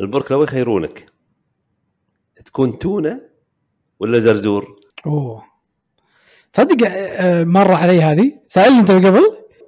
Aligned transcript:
البرك 0.00 0.32
لو 0.32 0.42
يخيرونك. 0.42 1.06
تكون 2.44 2.78
تونة 2.78 3.20
ولا 4.00 4.18
زرزور؟ 4.18 4.80
أوه. 5.06 5.44
تصدق 6.52 6.88
آه، 6.90 7.44
مر 7.44 7.72
علي 7.72 8.02
هذه؟ 8.02 8.32
سألني 8.48 8.80
أنت 8.80 8.90
قبل؟ 8.90 9.22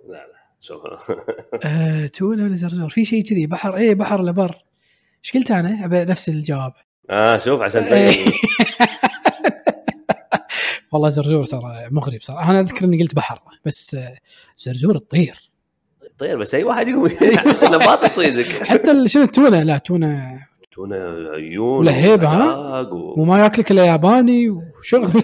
لا 0.09 0.13
لا 0.13 0.33
شوف. 0.61 0.83
آه، 1.65 2.07
تونة 2.07 2.45
ولا 2.45 2.55
زرزور؟ 2.55 2.89
في 2.89 3.05
شيء 3.05 3.23
كذي 3.23 3.47
بحر 3.47 3.77
اي 3.77 3.95
بحر 3.95 4.21
ولا 4.21 4.33
بر. 4.33 4.65
إيش 5.25 5.33
قلت 5.37 5.51
أنا؟ 5.51 6.05
نفس 6.05 6.29
الجواب. 6.29 6.73
آه 7.11 7.39
شوف 7.39 7.61
عشان 7.61 7.83
إيه. 7.83 8.13
تبين. 8.13 8.33
والله 10.93 11.09
زرزور 11.09 11.45
ترى 11.45 11.89
مغري 11.91 12.19
بصراحة. 12.19 12.51
أنا 12.51 12.61
أذكر 12.61 12.85
إني 12.85 13.03
قلت 13.03 13.15
بحر 13.15 13.43
بس 13.65 13.95
آه، 13.95 14.19
زرزور 14.59 14.99
تطير. 14.99 15.48
طير 16.19 16.39
بس 16.39 16.55
أي 16.55 16.65
واحد 16.65 16.89
يقوم 16.89 17.05
نبات 17.63 18.07
تصيدك. 18.13 18.53
حتى 18.71 19.09
شنو 19.09 19.23
التونة؟ 19.23 19.63
لا 19.63 19.79
تونة 19.79 20.41
تونة 20.73 20.97
عيون 21.31 21.79
ولا 21.79 21.97
هيبة، 21.97 22.29
ها؟ 22.29 22.81
و... 22.81 23.15
وما 23.21 23.39
ياكلك 23.39 23.71
إلا 23.71 23.85
ياباني 23.87 24.49
وشغل. 24.51 25.23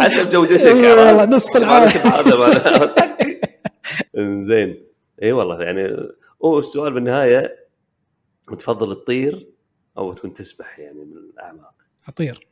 حسب 0.00 0.30
جودتك. 0.30 0.66
عرفت؟ 0.84 1.32
نص 1.32 1.56
العالم. 1.56 1.92
ما- 2.38 2.94
زين 4.42 4.84
اي 5.22 5.32
والله 5.32 5.62
يعني 5.62 5.96
هو 6.44 6.58
السؤال 6.58 6.92
بالنهاية 6.92 7.56
تفضل 8.58 8.94
تطير 8.96 9.48
أو 9.98 10.12
تكون 10.12 10.34
تسبح 10.34 10.78
يعني 10.78 11.04
من 11.04 11.16
الأعماق؟ 11.16 11.74
أطير. 12.08 12.46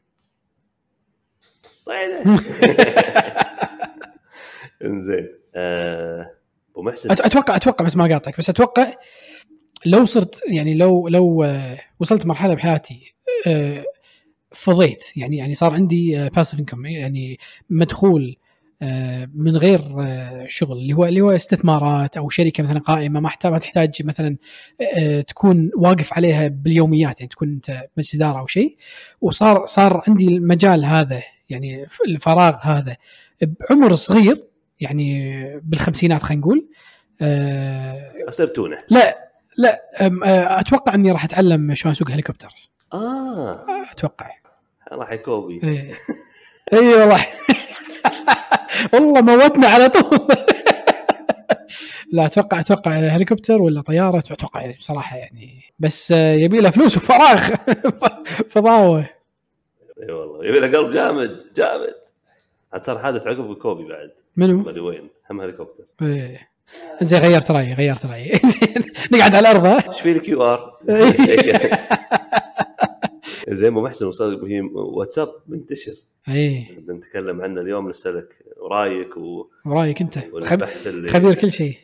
انزين. 4.84 5.28
آه، 5.55 6.30
أبو 6.73 6.82
محسن. 6.82 7.10
أتوقع 7.10 7.56
أتوقع 7.56 7.84
بس 7.84 7.96
ما 7.96 8.06
قاطعك 8.06 8.38
بس 8.38 8.50
أتوقع 8.50 8.92
لو 9.87 10.04
صرت 10.04 10.41
يعني 10.51 10.74
لو 10.74 11.09
لو 11.09 11.45
آه، 11.45 11.78
وصلت 12.01 12.27
مرحلة 12.27 12.54
بحياتي 12.54 13.14
آه، 13.46 13.84
فضيت 14.52 15.04
يعني 15.16 15.37
يعني 15.37 15.54
صار 15.54 15.74
عندي 15.74 16.29
باسف 16.29 16.59
انكم 16.59 16.87
يعني 16.87 17.38
مدخول 17.71 18.37
من 19.34 19.56
غير 19.56 19.82
شغل 20.49 20.79
اللي 20.79 20.93
هو 20.93 21.04
اللي 21.04 21.21
هو 21.21 21.30
استثمارات 21.30 22.16
أو 22.16 22.29
شركة 22.29 22.62
مثلا 22.62 22.79
قائمة 22.79 23.21
ما 23.21 23.30
ما 23.45 23.59
تحتاج 23.59 24.02
مثلا 24.04 24.37
تكون 25.29 25.71
واقف 25.76 26.12
عليها 26.12 26.49
باليوميات 26.49 27.21
يعني 27.21 27.29
تكون 27.29 27.49
أنت 27.49 27.88
مجلس 27.96 28.15
إدارة 28.15 28.38
أو 28.38 28.46
شيء. 28.46 28.76
وصار 29.21 29.66
صار 29.66 30.02
عندي 30.09 30.29
المجال 30.29 30.84
هذا 30.84 31.23
يعني 31.49 31.87
الفراغ 32.06 32.56
هذا 32.62 32.96
بعمر 33.43 33.95
صغير 33.95 34.48
يعني 34.80 35.43
بالخمسينات 35.65 36.23
خلينا 36.23 36.40
نقول. 36.43 36.66
آه، 37.23 38.12
اصير 38.29 38.46
تونه 38.46 38.79
لا 38.88 39.29
لا 39.57 39.79
آه، 40.01 40.60
أتوقع 40.60 40.95
إني 40.95 41.12
راح 41.12 41.24
أتعلم 41.24 41.74
شلون 41.74 41.93
أسوق 41.93 42.10
هليكوبتر. 42.10 42.48
آه. 42.95 43.66
أتوقع. 43.93 44.30
راح 44.93 45.12
يكوبي. 45.12 45.60
اي 45.65 45.93
اي 46.73 46.95
والله. 46.95 47.26
والله 48.95 49.21
موتنا 49.21 49.66
على 49.68 49.88
طول. 49.88 50.18
لا 52.12 52.26
أتوقع 52.26 52.60
أتوقع 52.60 52.90
هليكوبتر 52.93 53.62
ولا 53.62 53.80
طيارة 53.80 54.18
أتوقع 54.18 54.71
بصراحة 54.79 55.16
يعني. 55.16 55.62
بس 55.79 56.12
آه، 56.12 56.32
يبي 56.34 56.60
له 56.60 56.71
فلوس 56.71 56.96
وفراغ. 56.96 57.54
فضاوة. 58.51 59.06
اي 60.02 60.12
والله. 60.12 60.45
يبي 60.46 60.59
له 60.59 60.79
قلب 60.79 60.90
جامد 60.90 61.52
جامد. 61.56 61.95
عاد 62.73 62.83
صار 62.83 62.99
حادث 62.99 63.27
عقب 63.27 63.55
كوبي 63.55 63.85
بعد. 63.88 64.11
منو؟ 64.37 64.59
ما 64.59 64.71
أدري 64.71 64.81
وين. 64.81 65.09
هم 65.31 65.41
هليكوبتر. 65.41 65.84
إيه. 66.03 66.49
زين 67.03 67.21
غيرت 67.21 67.50
رأيي 67.50 67.75
غيرت 67.75 68.06
رأيي. 68.06 68.33
زين 68.53 68.84
نقعد 69.12 69.34
على 69.34 69.50
الأرض 69.50 69.66
إيش 69.87 70.00
في 70.00 70.12
ال 70.12 70.43
QR؟ 70.44 70.78
زين 73.49 73.69
أبو 73.72 73.81
محسن 73.83 74.06
وصل 74.06 74.44
هي 74.47 74.61
واتساب 74.75 75.33
منتشر. 75.47 75.93
اي 76.28 76.66
بدنا 76.78 76.97
نتكلم 76.97 77.41
عنه 77.43 77.61
اليوم 77.61 77.89
نسالك 77.91 78.34
رأيك 78.71 79.17
و... 79.17 79.47
ورايك 79.67 80.01
أنت. 80.01 80.19
خب- 80.19 80.69
اللي 80.87 81.09
خبير 81.09 81.34
كل 81.34 81.53
شيء. 81.53 81.77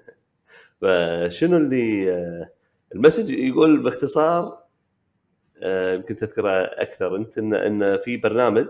فشنو 0.80 1.56
اللي 1.56 2.12
آه، 2.12 2.50
ال 2.94 2.99
message 2.99 3.30
يقول 3.30 3.82
باختصار 3.82 4.58
آه، 5.62 5.94
يمكن 5.94 6.16
تذكره 6.16 6.50
أكثر 6.62 7.16
أنت 7.16 7.38
ان 7.38 7.54
إن 7.54 7.98
في 7.98 8.16
برنامج 8.16 8.66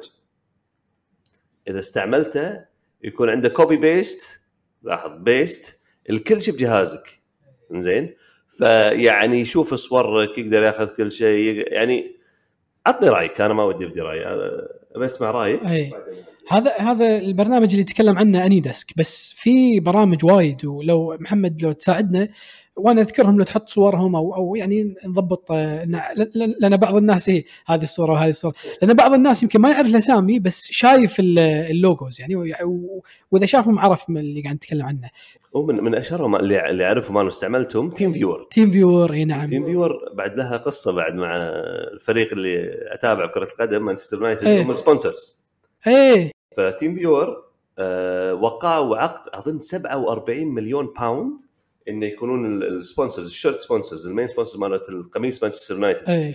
إذا 1.68 1.78
استعملته 1.78 2.60
يكون 3.02 3.30
عنده 3.30 3.48
copy 3.48 3.76
paste 3.76 4.40
لاحظ 4.82 5.10
paste 5.18 5.80
الكل 6.10 6.42
شيء 6.42 6.54
بجهازك. 6.54 7.08
زين 7.72 8.14
فيعني 8.48 9.40
يشوف 9.40 9.74
صورك 9.74 10.38
يقدر 10.38 10.62
ياخذ 10.62 10.86
كل 10.86 11.12
شيء 11.12 11.72
يعني 11.72 12.16
عطني 12.86 13.08
رأيك 13.08 13.40
أنا 13.40 13.54
ما 13.54 13.64
ودي 13.64 13.84
أبدي 13.84 14.00
رايي 14.00 14.24
بسمع 14.96 15.30
رأيك. 15.30 15.62
أي. 15.62 15.92
هذا 16.48 16.76
هذا 16.76 17.18
البرنامج 17.18 17.70
اللي 17.70 17.84
تكلم 17.84 18.18
عنه 18.18 18.46
AnyDesk 18.46 18.92
بس 18.96 19.32
في 19.36 19.80
برامج 19.80 20.24
وايد 20.24 20.64
ولو 20.64 21.16
محمد 21.20 21.62
لو 21.62 21.72
تساعدنا 21.72 22.28
وأنا 22.76 23.00
أذكرهم 23.00 23.38
لو 23.38 23.44
تحط 23.44 23.68
صورهم 23.68 24.16
أو 24.16 24.34
أو 24.34 24.54
يعني 24.56 24.94
نضبط 25.06 25.52
آه، 25.52 25.84
لأن 26.60 26.76
بعض 26.76 26.96
الناس 26.96 27.28
إيه 27.28 27.44
هذه 27.66 27.82
الصورة 27.82 28.12
وهذه 28.12 28.28
الصورة. 28.28 28.54
لأن 28.82 28.94
بعض 28.94 29.12
الناس 29.14 29.42
يمكن 29.42 29.60
ما 29.60 29.70
يعرف 29.70 29.86
الأسامي 29.86 30.38
بس 30.38 30.66
شايف 30.70 31.20
ال- 31.20 31.38
ال 31.38 31.52
logos 31.52 32.20
يعني 32.20 32.34
وإذا 33.30 33.46
شافهم 33.46 33.78
عرف 33.78 34.10
من 34.10 34.16
اللي 34.20 34.42
قاعد 34.42 34.54
نتكلم 34.54 34.86
عنه. 34.86 35.10
ومن 35.52 35.84
من 35.84 35.94
اشهرهم 35.94 36.36
اللي 36.36 36.84
اعرفهم 36.84 37.16
أنا 37.18 37.26
واستعملتم 37.26 37.90
TeamViewer. 37.90 38.48
TeamViewer 38.50 39.12
إي 39.12 39.24
نعم. 39.24 39.46
TeamViewer 39.46 39.92
بعد 40.14 40.36
لها 40.36 40.56
قصة 40.56 40.92
بعد 40.92 41.14
مع 41.14 41.36
الفريق 41.94 42.32
اللي 42.32 42.70
اتابع 42.92 43.26
كرة 43.26 43.44
القدم 43.52 43.84
مانشستر 43.84 44.16
يونايتد 44.16 44.44
إيه. 44.46 44.62
هم 44.62 44.70
ال 44.70 44.77
sponsors. 44.77 45.44
إيه. 45.86 46.30
ف 46.56 46.94
TeamViewer 46.94 47.44
آه 47.78 48.34
وقعوا 48.34 48.96
عقد 48.96 49.28
أظن 49.34 49.60
47 49.60 50.54
مليون 50.54 50.88
pound 51.00 51.40
انه 51.88 52.06
يكونون 52.06 52.46
ال- 52.46 52.78
ال 52.78 52.83
sponsors 52.83 53.26
ال 53.26 53.32
shirt 53.32 53.60
sponsors 53.60 54.06
ال 54.08 54.12
main 54.12 54.26
sponsors 54.26 54.60
مالت 54.60 54.88
القميص 54.88 55.42
مانشستر 55.42 55.74
يونايتد. 55.74 56.34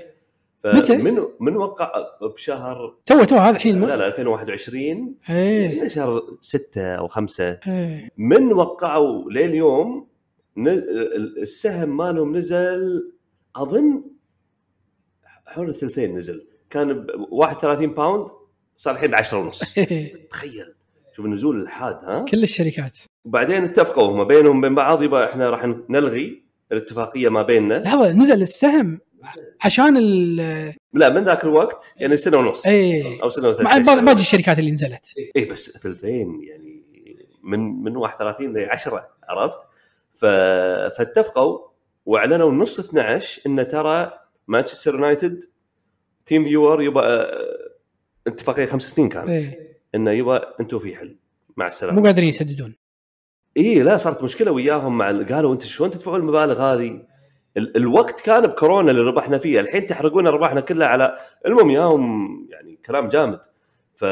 متى؟ 0.65 0.97
فمن 0.97 1.25
من 1.39 1.57
وقع؟ 1.57 1.91
بشهر 2.21 2.95
تو 3.05 3.23
تو 3.23 3.35
هذا 3.35 3.55
الحين 3.55 3.81
لا 3.85 3.97
لا 3.97 4.07
2021 4.07 5.15
إيه 5.29 5.67
كنا 5.79 5.87
شهر 5.87 6.23
6 6.39 6.95
أو 6.95 7.07
5 7.07 7.43
إيه 7.67 8.09
من 8.17 8.53
وقعوا 8.53 9.31
لليوم 9.31 10.07
السهم 10.57 11.97
مالهم 11.97 12.35
نزل 12.37 13.11
أظن 13.55 14.03
حول 15.45 15.69
الثلثين 15.69 16.15
نزل. 16.15 16.47
كان 16.69 16.93
ب 16.93 17.07
31 17.31 17.91
باوند 17.91 18.27
صار 18.75 18.93
الحين 18.93 19.11
ب 19.11 19.15
10 19.15 19.37
ونص. 19.39 19.73
تخيل. 20.31 20.73
شوف 21.11 21.25
النزول 21.25 21.61
الحاد 21.61 21.95
ها؟ 22.03 22.19
كل 22.19 22.43
الشركات. 22.43 22.97
وبعدين 23.25 23.63
اتفقوا 23.63 24.11
هم 24.11 24.23
بينهم 24.23 24.61
بين 24.61 24.75
بعض 24.75 25.03
يبقى 25.03 25.29
إحنا 25.31 25.49
راح 25.49 25.65
نلغي 25.89 26.43
الاتفاقية 26.71 27.29
ما 27.29 27.41
بيننا. 27.41 27.73
لحظه 27.73 28.11
نزل 28.11 28.41
السهم 28.41 28.99
عشان 29.61 29.97
ال 29.97 30.35
لا 30.93 31.09
من 31.09 31.23
ذاك 31.23 31.43
الوقت 31.43 31.93
يعني 31.97 32.17
سنة 32.17 32.37
ونص 32.37 32.67
إيه. 32.67 33.23
أو 33.23 33.29
سنة 33.29 33.47
وثلاث 33.47 33.61
مع 33.65 33.77
باقي 34.01 34.13
الشركات 34.13 34.59
اللي 34.59 34.71
نزلت. 34.71 35.05
اي 35.35 35.45
بس 35.45 35.77
ثلثين 35.77 36.41
يعني 36.43 36.83
من 37.43 37.59
من 37.83 37.97
31 37.97 38.53
ل 38.57 38.69
10 38.69 39.07
عرفت؟ 39.29 39.57
ف... 40.13 40.25
فاتفقوا 40.97 41.59
وأعلنوا 42.05 42.49
النص 42.51 42.79
12 42.79 43.41
إن 43.47 43.67
ترى 43.67 44.11
مانشستر 44.47 44.93
يونايتد 44.95 45.43
TeamViewer 46.25 46.81
يبقى 46.81 47.31
اتفاقية 48.27 48.65
خمس 48.65 48.83
سنين 48.83 49.09
كانت. 49.09 49.29
إيه. 49.29 49.70
إنه 49.95 50.11
يبقى 50.11 50.55
أنتم 50.59 50.79
في 50.79 50.95
حل. 50.95 51.17
مع 51.57 51.65
مو 51.65 51.67
السلامه 51.67 52.03
قادرين 52.03 52.29
يسددون. 52.29 52.75
اي 53.57 53.83
لا 53.83 53.97
صارت 53.97 54.23
مشكلة 54.23 54.51
وياهم 54.51 54.97
مع 54.97 55.09
ال- 55.09 55.27
قالوا 55.27 55.53
أنت 55.53 55.63
شلون 55.63 55.91
تدفعون 55.91 56.19
المبالغ 56.19 56.61
هذه؟ 56.61 57.01
ال... 57.57 57.77
الوقت 57.77 58.21
كان 58.21 58.47
بكورونا 58.47 58.91
اللي 58.91 59.01
ربحنا 59.01 59.37
فيه. 59.37 59.59
الحين 59.59 59.87
تحرقون 59.87 60.27
ارباحنا 60.27 60.61
كلها 60.61 60.87
على 60.87 61.15
المهم 61.45 61.69
ياهم 61.69 62.27
يعني 62.51 62.79
كلام 62.85 63.07
جامد. 63.07 63.39
ف... 63.95 64.05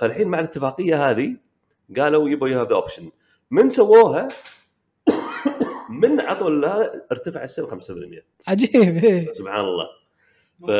فالحين 0.00 0.28
مع 0.28 0.38
الاتفاقية 0.38 1.10
هذه 1.10 1.36
قالوا 1.96 2.28
يبغوا 2.28 2.48
you 2.48 2.60
have 2.60 2.68
the 2.68 2.74
option 2.74 3.10
من 3.50 3.70
سووها؟ 3.70 4.28
من 6.02 6.20
عطوا 6.20 6.50
لها 6.50 6.92
ارتفع 7.12 7.44
السعر 7.44 7.78
5% 7.80 7.82
عجيب 8.48 8.74
إيه. 9.04 9.30
سبحان 9.30 9.64
الله. 9.64 9.86
ف... 10.60 10.70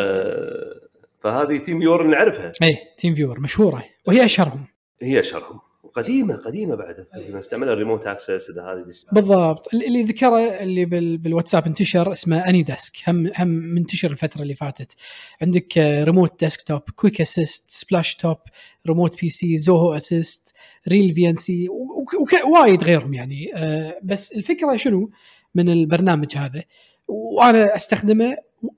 فهذه 1.24 1.56
TeamViewer 1.58 2.06
نعرفها. 2.06 2.52
إيه 2.62 2.78
TeamViewer 2.98 3.40
مشهورة. 3.40 3.84
وهي 4.06 4.24
أشهرهم. 4.24 4.64
هي 5.02 5.20
أشهرهم. 5.20 5.60
وقديمه 5.82 6.36
قديمة 6.36 6.74
بعد 6.74 6.94
نستعملها 7.34 7.72
ال 7.72 7.77
remote 7.77 8.06
access 8.06 8.50
إذا 8.50 8.62
هذه 8.62 8.84
بالضبط. 9.12 9.74
اللي 9.74 10.02
ذكره 10.02 10.38
اللي 10.38 10.84
بال- 10.84 11.18
بالواتساب 11.18 11.66
انتشر 11.66 12.12
اسمه 12.12 12.48
AnyDesk 12.48 12.92
هم 13.08 13.30
هم 13.38 13.48
منتشر 13.48 14.10
الفترة 14.10 14.42
اللي 14.42 14.54
فاتت. 14.54 14.92
عندك 15.42 15.78
Remote 15.78 16.40
Desktop 16.44 16.81
Quick 16.94 17.20
Assist 17.20 17.64
Splashtop 17.66 18.36
ريموت 18.88 19.20
بي 19.20 19.28
سي 19.28 19.58
زوهو 19.58 19.96
اسيست 19.96 20.54
ريل 20.88 21.14
في 21.14 21.28
ان 21.28 21.34
سي 21.34 21.68
وايد 22.44 22.84
غيرهم 22.84 23.14
يعني. 23.14 23.52
آه، 23.56 23.98
بس 24.02 24.32
الفكرة 24.32 24.76
شنو؟ 24.76 25.10
من 25.54 25.68
البرنامج 25.68 26.36
هذا. 26.36 26.62
وأنا 27.08 27.76
أستخدمه 27.76 28.36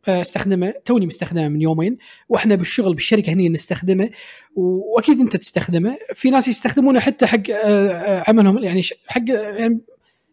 استخدمه 0.08 0.74
توني 0.84 1.06
مستخدمه 1.06 1.48
من 1.48 1.60
يومين 1.60 1.96
وإحنا 2.28 2.54
بالشغل 2.54 2.94
بالشركة 2.94 3.32
هني 3.32 3.48
نستخدمه 3.48 4.10
وأكيد 4.56 5.20
أنت 5.20 5.36
تستخدمه. 5.36 5.96
في 6.14 6.30
ناس 6.30 6.48
يستخدمونه 6.48 7.00
حتى 7.00 7.26
حق 7.26 7.42
آه، 7.50 8.24
عملهم 8.28 8.58
يعني 8.58 8.82
حق 9.06 9.28
يعني 9.28 9.80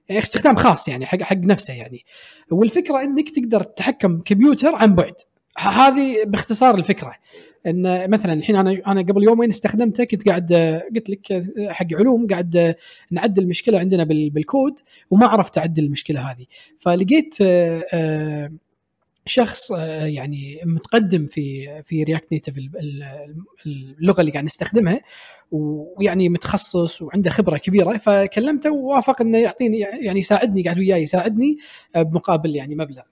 يعني 0.10 0.24
استخدام 0.24 0.56
خاص 0.56 0.88
يعني 0.88 1.06
حق 1.06 1.22
حق 1.22 1.38
نفسه 1.38 1.74
يعني. 1.74 2.06
والفكرة 2.52 3.02
إنك 3.02 3.30
تقدر 3.30 3.64
تتحكم 3.64 4.22
كمبيوتر 4.26 4.76
عن 4.76 4.96
بعد. 4.96 5.14
هذه 5.58 6.24
باختصار 6.26 6.76
الفكرة. 6.76 7.14
إن 7.68 8.10
مثلا 8.10 8.34
الحين 8.34 8.56
أنا 8.56 8.82
أنا 8.88 9.02
قبل 9.02 9.24
يومين 9.24 9.50
استخدمته 9.50 10.04
كنت 10.04 10.30
قاعد 10.30 10.54
قلت 10.96 11.10
لك 11.10 11.44
حق 11.70 11.86
علوم 11.94 12.28
قاعد 12.28 12.76
نعدل 13.12 13.48
مشكلة 13.48 13.80
عندنا 13.80 14.04
بالكود 14.04 14.80
وما 15.12 15.28
عرفت 15.28 15.58
أعدل 15.58 15.84
المشكلة 15.84 16.32
هذه. 16.32 16.46
فلقيت 16.80 17.36
آه، 17.42 18.52
شخص 19.25 19.72
آه، 19.72 20.06
يعني 20.06 20.60
متقدم 20.66 21.25
في 21.25 21.68
في 21.84 22.04
رياكت 22.04 22.31
نيتف 22.31 22.54
اللغة 23.66 24.22
اللي 24.22 24.31
قاعد 24.31 24.44
نستخدمها 24.44 25.02
ويعني 25.52 26.30
متخصص 26.30 27.02
وعنده 27.02 27.30
خبرة 27.30 27.58
كبيرة 27.58 27.98
فكلمته 27.98 28.72
ووافق 28.72 29.22
إنه 29.22 29.38
يعطيني 29.38 29.80
يعني 29.80 30.20
يساعدني 30.20 30.64
قاعد 30.64 30.80
وياي 30.80 31.04
يساعدني 31.04 31.58
آه، 31.96 32.02
بمقابل 32.02 32.56
يعني 32.56 32.75
مبلغ 32.75 33.04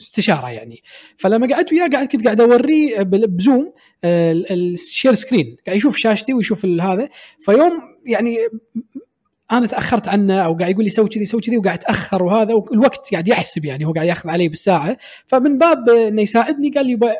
استشارة 0.00 0.50
يعني. 0.50 0.82
فلما 1.16 1.54
قعدت 1.54 1.72
وياه 1.72 1.88
قاعد 1.88 2.06
كنت 2.06 2.24
قاعد 2.24 2.40
أوريه 2.40 3.02
ب 3.02 3.16
Zoom 3.16 3.72
ال 4.04 4.22
share 4.22 5.14
screen 5.14 5.56
قاعد 5.66 5.76
يشوف 5.76 5.96
شاشتي 5.96 6.34
ويشوف 6.34 6.64
هذا. 6.64 7.08
فيوم 7.40 7.80
يعني 8.06 8.38
أنا 9.52 9.66
تأخرت 9.66 10.08
عنه 10.08 10.34
أو 10.34 10.56
قاعد 10.56 10.70
يقول 10.70 10.84
لي 10.84 10.90
سوي 10.90 11.08
كذي 11.08 11.24
سوي 11.24 11.40
كذي 11.40 11.56
وقاعد 11.56 11.78
أتأخر 11.78 12.22
وهذا 12.22 12.54
والوقت 12.54 13.12
قاعد 13.12 13.28
يحسب 13.28 13.64
يعني 13.64 13.84
هو 13.84 13.92
قاعد 13.92 14.06
يأخذ 14.06 14.28
علي 14.30 14.48
بالساعة. 14.48 14.96
فمن 15.26 15.58
باب 15.58 15.88
إنه 15.88 16.22
يساعدني 16.22 16.70
قال 16.70 16.86
لي 16.86 17.16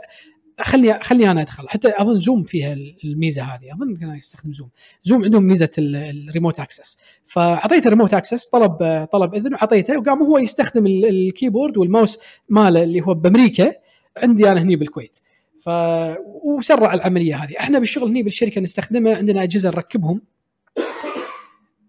خلني 0.60 1.00
خلني 1.00 1.30
أنا 1.30 1.40
أدخل. 1.40 1.68
حتى 1.68 1.92
أظن 1.96 2.20
Zoom 2.20 2.44
فيها 2.44 2.76
الميزة 3.04 3.42
هذه. 3.42 3.74
أظن 3.74 3.96
كان 3.96 4.16
يستخدم 4.16 4.52
Zoom 4.52 4.68
Zoom 5.04 5.24
عندهم 5.24 5.42
ميزة 5.42 5.68
ال 5.78 5.90
remote 5.90 6.60
access 6.60 6.98
فأعطيته 7.26 7.86
ال 7.86 7.90
remote 7.90 8.14
access 8.14 8.46
طلب 8.46 9.06
طلب 9.12 9.34
إذن 9.34 9.54
وعطيته 9.54 9.98
وقام 9.98 10.22
هو 10.22 10.38
يستخدم 10.38 10.86
ال 10.86 10.96
keyboard 10.96 11.76
وال 11.76 11.88
mouse 11.88 12.18
ماله 12.48 12.82
اللي 12.82 13.00
هو 13.00 13.14
بأمريكا. 13.14 13.72
عندي 14.16 14.50
أنا 14.50 14.62
هني 14.62 14.76
بالكويت. 14.76 15.16
ف 15.60 15.70
وسرع 16.44 16.94
العملية 16.94 17.36
هذه. 17.36 17.54
إحنا 17.60 17.78
بالشغل 17.78 18.08
هني 18.08 18.22
بالشركة 18.22 18.60
نستخدمها 18.60 19.16
عندنا 19.16 19.42
أجهزة 19.42 19.68
نركبهم. 19.68 20.22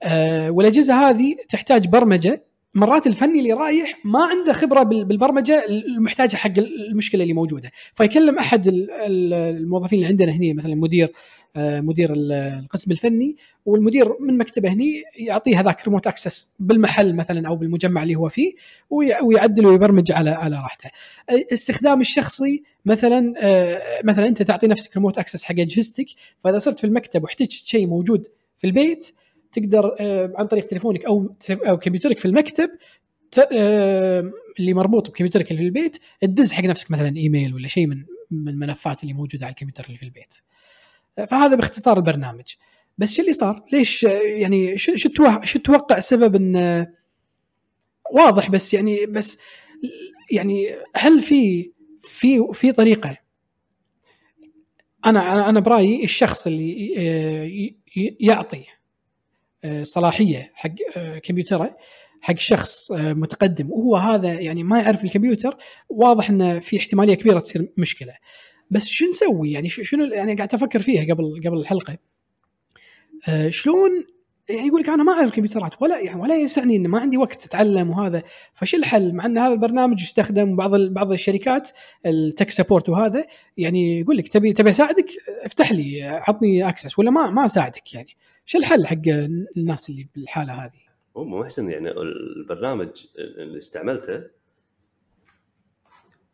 أه 0.03 0.51
والأجهزة 0.51 1.09
هذه 1.09 1.35
تحتاج 1.49 1.87
برمجة 1.87 2.49
مرات 2.75 3.07
الفني 3.07 3.39
اللي 3.39 3.53
رايح 3.53 3.99
ما 4.05 4.19
عنده 4.25 4.53
خبرة 4.53 4.83
بالبرمجة 4.83 5.65
المحتاجة 5.69 6.35
حق 6.35 6.57
المشكلة 6.57 7.23
اللي 7.23 7.33
موجودة 7.33 7.71
فيكلم 7.93 8.37
أحد 8.37 8.67
الموظفين 8.67 9.99
اللي 9.99 10.09
عندنا 10.09 10.31
هنا 10.31 10.53
مثلا 10.53 10.75
مدير 10.75 11.11
آه، 11.55 11.81
مدير 11.81 12.13
القسم 12.15 12.91
الفني 12.91 13.35
والمدير 13.65 14.15
من 14.19 14.37
مكتبه 14.37 14.69
هني 14.69 15.03
يعطيه 15.15 15.59
هذاك 15.59 15.85
remote 15.85 16.07
access 16.07 16.53
بالمحل 16.59 17.15
مثلا 17.15 17.47
أو 17.47 17.55
بالمجمع 17.55 18.03
اللي 18.03 18.15
هو 18.15 18.29
فيه 18.29 18.53
ويعدل 19.23 19.65
ويبرمج 19.65 20.11
على 20.11 20.29
على 20.29 20.55
راحته. 20.55 20.89
استخدام 21.53 22.01
الشخصي 22.01 22.63
مثلا 22.85 23.33
آه، 23.37 23.81
مثلا 24.03 24.27
أنت 24.27 24.43
تعطي 24.43 24.67
نفسك 24.67 24.95
remote 24.95 25.17
access 25.17 25.43
حق 25.43 25.59
أجهزتك 25.59 26.05
فإذا 26.39 26.59
صرت 26.59 26.79
في 26.79 26.87
المكتب 26.87 27.23
واحتجت 27.23 27.65
شيء 27.65 27.87
موجود 27.87 28.27
في 28.57 28.67
البيت 28.67 29.11
تقدر 29.51 29.95
آه، 29.99 30.33
عن 30.35 30.47
طريق 30.47 30.65
تليفونك 30.65 31.05
أو 31.05 31.35
أو 31.51 31.77
كمبيوترك 31.77 32.19
في 32.19 32.25
المكتب 32.25 32.69
آه، 33.53 34.31
اللي 34.59 34.73
مربوط 34.73 35.09
بكمبيوترك 35.09 35.51
اللي 35.51 35.61
في 35.61 35.67
البيت 35.67 35.97
تدز 36.21 36.53
حق 36.53 36.63
نفسك 36.63 36.91
مثلا 36.91 37.17
إيميل 37.17 37.53
ولا 37.53 37.67
شيء 37.67 37.87
من 37.87 38.05
من 38.31 38.49
الملفات 38.49 39.03
اللي 39.03 39.13
موجودة 39.13 39.45
على 39.45 39.53
الكمبيوتر 39.53 39.85
اللي 39.85 39.97
في 39.97 40.05
البيت. 40.05 40.33
فهذا 41.27 41.55
باختصار 41.55 41.97
البرنامج. 41.97 42.53
بس 42.97 43.13
شو 43.13 43.21
اللي 43.21 43.33
صار؟ 43.33 43.65
ليش 43.71 44.03
يعني 44.03 44.77
شو 44.77 44.95
شو 44.95 45.09
تتوقع 45.59 45.99
سبب 45.99 46.35
إن 46.35 46.85
واضح 48.11 48.49
بس 48.49 48.73
يعني 48.73 49.05
بس 49.05 49.37
يعني 50.31 50.75
هل 50.95 51.21
في 51.21 51.71
في 52.01 52.47
في 52.53 52.71
طريقة 52.71 53.17
أنا 55.05 55.49
أنا 55.49 55.59
برأيي 55.59 56.03
الشخص 56.03 56.47
اللي 56.47 56.93
آه، 56.97 57.71
يعطي 58.19 58.57
آه، 58.57 58.78
صلاحية 59.83 60.51
حق 60.53 60.69
آه، 60.97 61.17
كمبيوتره 61.17 61.77
حق 62.21 62.37
شخص 62.37 62.91
آه، 62.91 63.13
متقدم. 63.13 63.71
وهو 63.71 63.95
هذا 63.95 64.33
يعني 64.33 64.63
ما 64.63 64.79
يعرف 64.79 65.03
الكمبيوتر 65.03 65.57
واضح 65.89 66.29
إنه 66.29 66.59
في 66.59 66.77
احتمالية 66.77 67.13
كبيرة 67.13 67.39
تصير 67.39 67.71
مشكلة. 67.77 68.13
بس 68.71 68.87
شو 68.87 69.05
نسوي؟ 69.09 69.51
يعني 69.51 69.69
شنو 69.69 70.05
يعني 70.05 70.35
قاعد 70.35 70.53
أفكر 70.53 70.79
فيها 70.79 71.13
قبل 71.13 71.41
قبل 71.45 71.57
الحلقة. 71.57 71.97
شلون 73.49 74.05
يعني 74.49 74.67
يقول 74.67 74.81
لك 74.81 74.89
أنا 74.89 75.03
ما 75.03 75.11
أعرف 75.11 75.35
كمبيوترات 75.35 75.81
ولا 75.81 75.99
يعني 75.99 76.21
ولا 76.21 76.35
يسعني 76.35 76.75
إن 76.75 76.87
ما 76.87 76.99
عندي 76.99 77.17
وقت 77.17 77.45
أتعلم 77.45 77.89
وهذا. 77.89 78.23
فش 78.53 78.75
الحل؟ 78.75 79.13
مع 79.13 79.25
إن 79.25 79.37
هذا 79.37 79.53
البرنامج 79.53 80.01
يستخدم 80.01 80.55
بعض 80.55 80.75
بعض 80.75 81.11
الشركات 81.11 81.69
ال 82.05 82.14
tech 82.14 82.49
support 82.49 82.89
وهذا 82.89 83.25
يعني 83.57 83.99
يقول 83.99 84.17
لك 84.17 84.27
تبي 84.27 84.53
تبي 84.53 84.69
أساعدك؟ 84.69 85.05
افتح 85.43 85.71
لي 85.71 86.03
عطني 86.03 86.69
access 86.69 86.99
ولا 86.99 87.11
ما 87.11 87.29
ما 87.29 87.45
أساعدك 87.45 87.93
يعني. 87.93 88.09
شو 88.45 88.57
الحل 88.57 88.87
حق 88.87 89.07
الناس 89.57 89.89
اللي 89.89 90.07
بالحالة 90.15 90.53
هذه؟ 90.53 90.79
ام 91.17 91.33
محسن 91.33 91.69
يعني 91.69 91.91
البرنامج 91.91 92.89
اللي 93.17 93.57
استعملته 93.57 94.23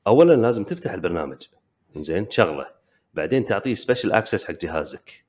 اولا 0.07 0.33
لازم 0.33 0.63
تفتح 0.63 0.91
البرنامج. 0.93 1.41
زين 1.97 2.27
تشغله 2.27 2.67
بعدين 3.13 3.45
تعطيه 3.45 3.73
special 3.73 4.11
access 4.11 4.47
حق 4.47 4.55
جهازك. 4.61 5.25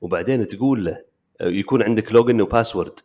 وبعدين 0.00 0.46
تقول 0.46 0.84
له 0.84 1.09
يكون 1.40 1.82
عندك 1.82 2.12
login 2.12 2.40
و 2.40 2.47
password 2.47 3.00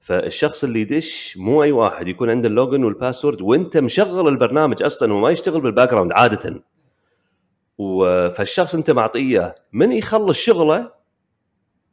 فالشخص 0.00 0.64
اللي 0.64 0.80
يدش 0.80 1.36
مو 1.36 1.62
أي 1.62 1.72
واحد 1.72 2.08
يكون 2.08 2.30
عنده 2.30 2.48
ال 2.48 2.54
login 2.54 2.84
وال 2.84 2.95
password 2.95 3.40
وانت 3.40 3.76
مشغل 3.76 4.28
البرنامج 4.28 4.82
أصلا 4.82 5.12
هو 5.12 5.20
ما 5.20 5.30
يشتغل 5.30 5.60
بال 5.60 5.90
background 5.90 6.12
عاده 6.12 6.62
فالشخص 8.34 8.74
أنت 8.74 8.90
معطيه 8.90 9.54
من 9.72 9.92
يخلص 9.92 10.38
شغله 10.38 10.96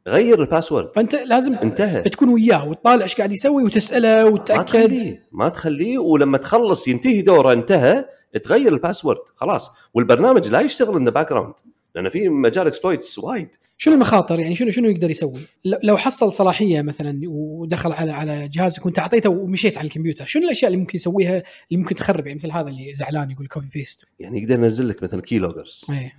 غير 0.06 0.42
ال 0.42 0.47
password 0.47 0.90
فأنت 0.94 1.14
لازم 1.14 1.54
انتهى. 1.54 2.02
تكون 2.02 2.28
وياه 2.28 2.68
وتطالع 2.68 3.02
إيش 3.04 3.14
قاعد 3.16 3.32
يسوي 3.32 3.64
وتسأله 3.64 4.26
وتتاكد 4.26 4.58
ما 4.58 4.62
تخليه 4.62 5.28
ما 5.32 5.48
تخليه 5.48 5.98
ولما 5.98 6.38
تخلص 6.38 6.88
ينتهي 6.88 7.22
دوره 7.22 7.52
انتهى 7.52 8.04
تغير 8.42 8.72
ال 8.72 8.77
password 8.77 9.20
خلاص. 9.34 9.70
والبرنامج 9.94 10.48
لا 10.48 10.60
يشتغل 10.60 10.96
in 10.96 11.10
background 11.10 11.54
لأن 11.94 12.08
في 12.08 12.28
مجال 12.28 12.66
exploits 12.66 13.18
وايد. 13.18 13.48
شنو 13.78 13.94
المخاطر؟ 13.94 14.40
يعني 14.40 14.54
شنو 14.54 14.70
شنو 14.70 14.88
يقدر 14.88 15.10
يسوي؟ 15.10 15.40
لو 15.64 15.96
حصل 15.96 16.32
صلاحية 16.32 16.82
مثلا 16.82 17.20
ودخل 17.26 17.92
على 17.92 18.12
على 18.12 18.48
جهازك 18.48 18.86
وانت 18.86 18.98
أعطيته 18.98 19.30
ومشيت 19.30 19.78
على 19.78 19.86
الكمبيوتر، 19.86 20.24
شنو 20.24 20.44
الأشياء 20.44 20.68
اللي 20.70 20.80
ممكن 20.80 20.96
يسويها 20.96 21.42
اللي 21.70 21.82
ممكن 21.82 21.94
تخرب؟ 21.94 22.26
يعني 22.26 22.38
مثل 22.38 22.50
هذا 22.50 22.68
اللي 22.68 22.94
زعلان 22.94 23.30
يقول 23.30 23.46
copy 23.46 23.68
paste؟ 23.74 24.04
يعني 24.20 24.42
يقدر 24.42 24.54
ينزل 24.54 24.88
لك 24.88 25.02
مثلا 25.02 25.22
keyloggers 25.22 25.84
إيه. 25.90 26.12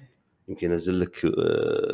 يمكن 0.47 0.71
ينزل 0.71 0.99
لك 0.99 1.15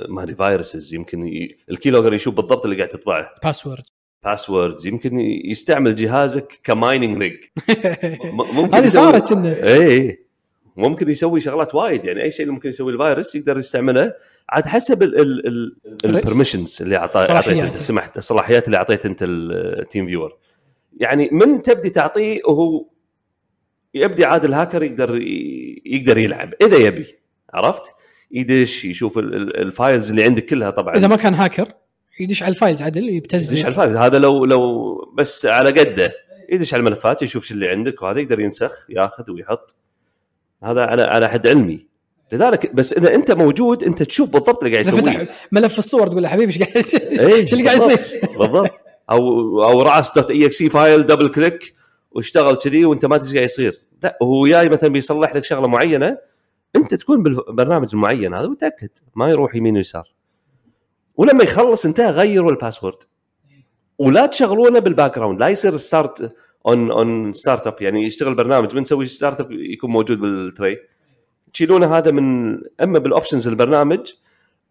ما 0.10 0.24
أدري 0.24 0.36
viruses 0.36 0.94
يمكن 0.94 1.28
ي... 1.28 1.56
ال 1.70 1.74
keylogger 1.74 2.14
يشوف 2.14 2.36
بالضبط 2.36 2.64
اللي 2.66 2.78
قاعد 2.78 2.90
تطبعه. 2.90 3.30
password 3.44 3.84
passwords 4.24 4.88
يمكن 4.88 5.20
يستعمل 5.20 5.96
جهازك 5.96 6.60
ك 6.64 6.72
mining 6.72 7.18
rig 7.22 7.40
ممكن 8.34 8.76
هذه 8.76 8.88
صارت 8.88 9.32
اي 9.32 10.26
ممكن 10.78 11.10
يسوي 11.10 11.42
شغلات 11.42 11.76
وايد 11.76 12.06
يعني 12.06 12.24
أي 12.24 12.32
شيء 12.32 12.42
اللي 12.42 12.54
ممكن 12.54 12.70
يسوي 12.70 12.94
الفيروس 12.94 13.36
يقدر 13.36 13.58
يستعمله 13.58 14.14
عاد 14.50 14.66
حسب 14.66 15.04
ال 16.06 16.12
permissions 16.12 16.78
اللي 16.82 16.98
اعطيته 16.98 17.80
سمحت 17.80 18.18
الصلاحيات 18.18 18.66
اللي 18.66 18.78
أعطيت 18.78 19.06
أنت 19.06 19.20
ال 19.24 20.08
TeamViewer 20.08 20.38
يعني 20.98 21.30
من 21.32 21.62
تبدي 21.62 21.90
تعطيه 21.90 22.42
وهو 22.46 22.86
يبدي 23.94 24.26
عاد 24.26 24.46
الهاكر 24.46 24.84
يقدر 24.84 25.20
يقدر 25.86 26.18
يلعب 26.18 26.54
إذا 26.62 26.78
يبي 26.78 27.06
عرفت؟ 27.54 27.84
يدش 28.32 28.86
يشوف 28.86 29.18
ال 29.18 29.33
files 29.33 30.10
اللي 30.10 30.24
عندك 30.24 30.46
كلها 30.46 30.70
طبعا. 30.70 30.96
إذا 30.96 31.08
ما 31.08 31.16
كان 31.16 31.34
هاكر 31.34 31.68
يدش 32.20 32.44
على 32.44 32.50
ال 32.50 32.55
files 32.55 32.82
عدل 32.82 33.10
يبتز. 33.10 33.54
يدش 33.54 33.64
على 33.64 33.72
ال 33.72 33.75
files. 33.75 33.96
هذا 33.96 34.20
لو 34.20 34.46
لو 34.46 34.96
بس 35.18 35.46
على 35.46 35.72
قده 35.72 36.14
يدش 36.50 36.74
على 36.74 36.82
الملفات 36.82 37.22
يشوف 37.22 37.46
شو 37.46 37.54
اللي 37.54 37.70
عندك 37.70 38.02
وهذا 38.02 38.20
يقدر 38.20 38.40
ينسخ 38.40 38.88
ياخذ 38.90 39.32
ويحط. 39.32 39.76
هذا 40.64 40.86
على 40.86 41.04
على 41.04 41.30
حد 41.30 41.48
علمي. 41.48 41.92
لذلك 42.32 42.76
بس 42.76 42.94
إذا 42.94 43.16
أنت 43.16 43.32
موجود 43.32 43.84
أنت 43.84 44.04
تشوف 44.04 44.30
بالضبط 44.30 44.64
اللي 44.64 44.76
قاعد 44.76 44.86
يسوي 44.86 45.00
فتح 45.00 45.48
ملف 45.52 45.78
الصور 45.78 46.08
تقول 46.08 46.24
له 46.24 46.30
حبيبي 46.30 46.54
إيش 46.54 46.60
قاعد 46.64 46.76
إيش 47.34 47.54
اللي 47.54 47.66
قاعد 47.66 47.78
يصير؟ 47.78 48.00
بالضبط 48.40 48.72
أو 49.12 49.64
أو 49.64 49.82
رأس 49.82 50.14
dot 50.14 50.32
EX 50.32 50.64
file 50.64 51.06
double 51.06 51.30
click 51.30 51.74
واشتغل 52.12 52.56
كذي 52.56 52.86
وأنت 52.86 53.06
ما 53.06 53.18
تدري 53.18 53.34
قاعد 53.34 53.50
يصير. 53.50 53.78
لا 54.04 54.18
هو 54.24 54.48
جاي 54.48 54.70
مثلا 54.70 54.90
بيصلح 54.90 55.36
لك 55.36 55.44
شغلة 55.44 55.68
معينة 55.68 56.18
أنت 56.76 56.94
تكون 56.94 57.24
بالبرنامج 57.24 57.90
المعين 57.94 58.34
هذا 58.34 58.48
وتاكد 58.48 58.90
ما 59.16 59.30
يروح 59.30 59.56
يمين 59.56 59.76
ويسار. 59.76 60.14
ولما 61.16 61.44
يخلص 61.44 61.86
انتهى 61.86 62.12
غيروا 62.12 62.52
ال 62.52 62.56
password. 62.56 62.98
ولا 64.00 64.26
تشغلونه 64.26 64.80
بال 64.80 65.16
background 65.16 65.40
لا 65.40 65.48
يصير 65.48 65.78
start 65.78 66.34
on 66.68 66.92
on 66.92 67.34
startup 67.34 67.82
يعني 67.82 68.06
يشتغل 68.06 68.36
برنامج. 68.36 68.76
بنسوي 68.76 69.06
startup 69.06 69.52
يكون 69.52 69.90
موجود 69.90 70.20
بال 70.20 70.36
tray. 70.36 70.78
تشيلون 71.54 71.84
هذا 71.84 72.12
من 72.12 72.58
أما 72.82 73.00
بال 73.00 73.11
options 73.11 73.48
البرنامج 73.48 74.12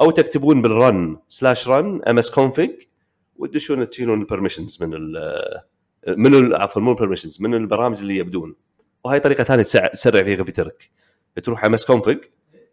أو 0.01 0.11
تكتبون 0.11 0.63
بال 0.63 0.85
run 0.85 1.19
slash 1.29 1.69
run 1.69 2.03
msconfig 2.09 2.71
وتدشون 3.37 3.91
تشيلون 3.91 4.21
ال 4.21 4.26
permissions 4.26 4.83
من 4.83 4.95
ال 4.95 5.41
من 6.09 6.55
عفوا 6.55 6.83
مو 6.83 6.91
ال 6.91 6.95
permissions 6.95 7.43
من 7.43 7.55
البرامج 7.55 7.99
اللي 7.99 8.17
يبدون. 8.17 8.55
وهي 9.05 9.21
طريقة 9.21 9.45
ثانية 9.45 9.63
تسرع 9.63 10.23
فيها 10.23 10.37
كمبيوترك 10.37 10.91
بتروح 11.37 11.65
msconfig 11.65 12.19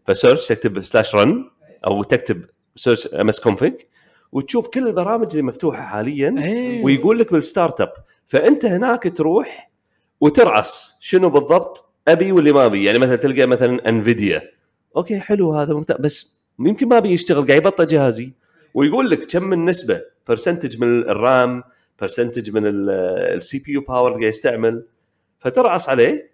ف 0.06 0.12
search 0.12 0.48
تكتب 0.48 0.82
slash 0.82 1.16
run 1.16 1.50
أو 1.88 2.04
تكتب 2.04 2.46
search 2.76 3.08
msconfig 3.08 3.74
وتشوف 4.32 4.68
كل 4.68 4.88
البرامج 4.88 5.28
اللي 5.32 5.42
مفتوحة 5.42 5.82
حاليا 5.82 6.36
إيه. 6.38 6.84
ويقول 6.84 7.20
لك 7.20 7.34
بال 7.34 7.82
startup. 7.82 7.94
فأنت 8.28 8.66
هناك 8.66 9.18
تروح 9.18 9.72
وترعص 10.22 10.98
شنو 11.00 11.30
بالضبط 11.30 11.86
أبي 12.08 12.32
واللي 12.32 12.52
ما 12.52 12.66
أبي. 12.66 12.84
يعني 12.84 13.00
مثلا 13.00 13.16
تلقى 13.16 13.46
مثلا 13.46 13.90
Nvidia 13.90 14.42
Okay 14.98 15.20
حلو 15.20 15.54
هذا 15.54 15.74
ممتاز. 15.74 15.98
بس 16.00 16.42
يمكن 16.60 16.88
ما 16.88 17.00
بيشتغل 17.00 17.48
قاعد 17.48 17.62
يبطئ 17.62 17.86
جهازي. 17.86 18.34
ويقول 18.74 19.10
لك 19.10 19.26
كم 19.32 19.44
من 19.44 19.66
نسبة؟ 19.66 20.02
percentage 20.28 20.82
من 20.82 21.02
ال 21.02 21.17
RAM 21.17 21.64
percentage 22.02 22.52
من 22.52 22.64
ال 22.66 23.60
CPU 23.60 23.72
power 23.72 24.08
اللي 24.08 24.20
قاعد 24.20 24.30
يستعمل. 24.30 24.86
فترعص 25.40 25.90
عليه. 25.90 26.32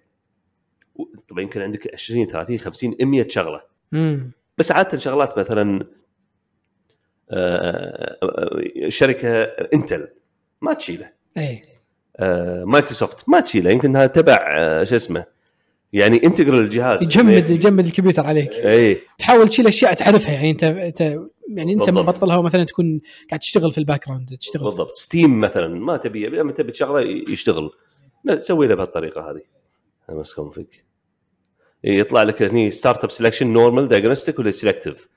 طبعا 1.27 1.41
يمكن 1.41 1.61
عندك 1.61 1.93
20 1.93 2.27
30 2.27 2.59
50 2.59 2.95
100 3.01 3.27
شغلة. 3.27 3.61
مم. 3.91 4.31
بس 4.57 4.71
عادة 4.71 4.97
شغلات 4.97 5.39
مثلا 5.39 5.87
شركة 8.87 9.43
Intel 9.73 10.07
ما 10.61 10.73
تشيله. 10.73 11.09
آه، 12.17 12.63
مايكروسوفت 12.63 13.29
ما 13.29 13.39
تشيله 13.39 13.71
يمكن 13.71 13.89
إنها 13.89 14.07
تبع 14.07 14.55
آه، 14.57 14.83
شو 14.83 14.95
اسمه 14.95 15.25
يعني 15.93 16.23
integral 16.25 16.59
الجهاز. 16.59 17.03
يجمد 17.03 17.49
يجمد 17.49 17.85
الكمبيوتر 17.85 18.25
عليك. 18.25 18.51
اي 18.51 19.01
تحاول 19.17 19.49
تشيل 19.49 19.67
أشياء 19.67 19.93
تعرفها 19.93 20.33
يعني 20.33 20.49
انت, 20.49 20.63
انت 20.63 21.01
يعني 21.49 21.73
أنت. 21.73 21.89
مبطلها 21.89 22.41
مثلا 22.41 22.63
تكون 22.63 23.01
قاعد 23.29 23.39
تشتغل 23.39 23.71
في 23.71 23.77
ال 23.77 24.07
background 24.07 24.37
تشتغل 24.39 24.63
بالضبط. 24.63 24.91
Steam 24.91 25.41
مثلا 25.41 25.67
ما 25.67 25.97
تبي 25.97 26.27
لما 26.27 26.51
تبي 26.51 26.71
تشغله 26.71 27.01
يشتغل. 27.29 27.71
لا 28.23 28.35
تسوي 28.35 28.67
له 28.67 28.75
بهالطريقة 28.75 29.31
هذه. 29.31 29.41
msconfig 30.09 30.65
يطلع 31.83 32.23
لك 32.23 32.41
هني 32.41 32.71
startup 32.71 33.11
selection 33.11 33.43
normal 33.43 33.87
diagnostic 33.87 34.39
ولا 34.39 34.51
selective 34.51 35.07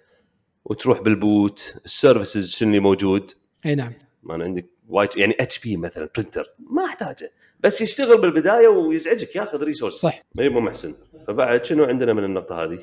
وتروح 0.71 1.01
بال 1.01 1.25
boot 1.25 1.75
ال 1.85 1.92
services 1.92 2.51
شنو 2.51 2.69
اللي 2.69 2.81
موجود؟ 2.81 3.31
أي 3.67 3.75
نعم. 3.75 3.93
ما 4.23 4.35
أنا 4.35 4.45
عندك 4.45 4.67
وايد 4.89 5.11
يعني 5.17 5.37
HP 5.41 5.77
مثلا 5.77 6.09
printer 6.17 6.55
ما 6.59 6.85
أحتاجه. 6.85 7.31
بس 7.61 7.81
يشتغل 7.81 8.21
بالبداية 8.21 8.69
ويزعجك 8.69 9.37
ياخذ 9.37 9.63
resource 9.65 9.95
صح. 9.95 10.21
اي 10.41 10.49
مو 10.49 10.61
محسن. 10.61 10.95
فبعد 11.27 11.65
شنو 11.65 11.85
عندنا 11.85 12.13
من 12.13 12.25
النقطة 12.25 12.65
هذه؟ 12.65 12.79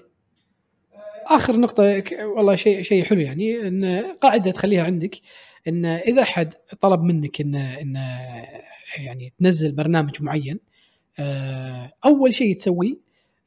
آخر 1.28 1.58
نقطة 1.60 2.04
والله 2.24 2.56
شيء 2.56 2.82
شيء 2.82 3.04
حلو 3.04 3.20
يعني 3.22 3.68
إن 3.68 3.86
قاعدة 4.22 4.52
تخليها 4.52 4.84
عندك 4.84 5.16
إن 5.68 5.86
إذا 5.86 6.22
أحد 6.22 6.54
طلب 6.82 7.02
منك 7.04 7.42
إن 7.42 7.56
إن 7.56 7.96
يعني 9.06 9.34
تنزل 9.40 9.72
برنامج 9.72 10.22
معين 10.22 10.60
آه، 11.20 11.92
أول 12.06 12.34
شيء 12.34 12.56
تسويه 12.58 12.96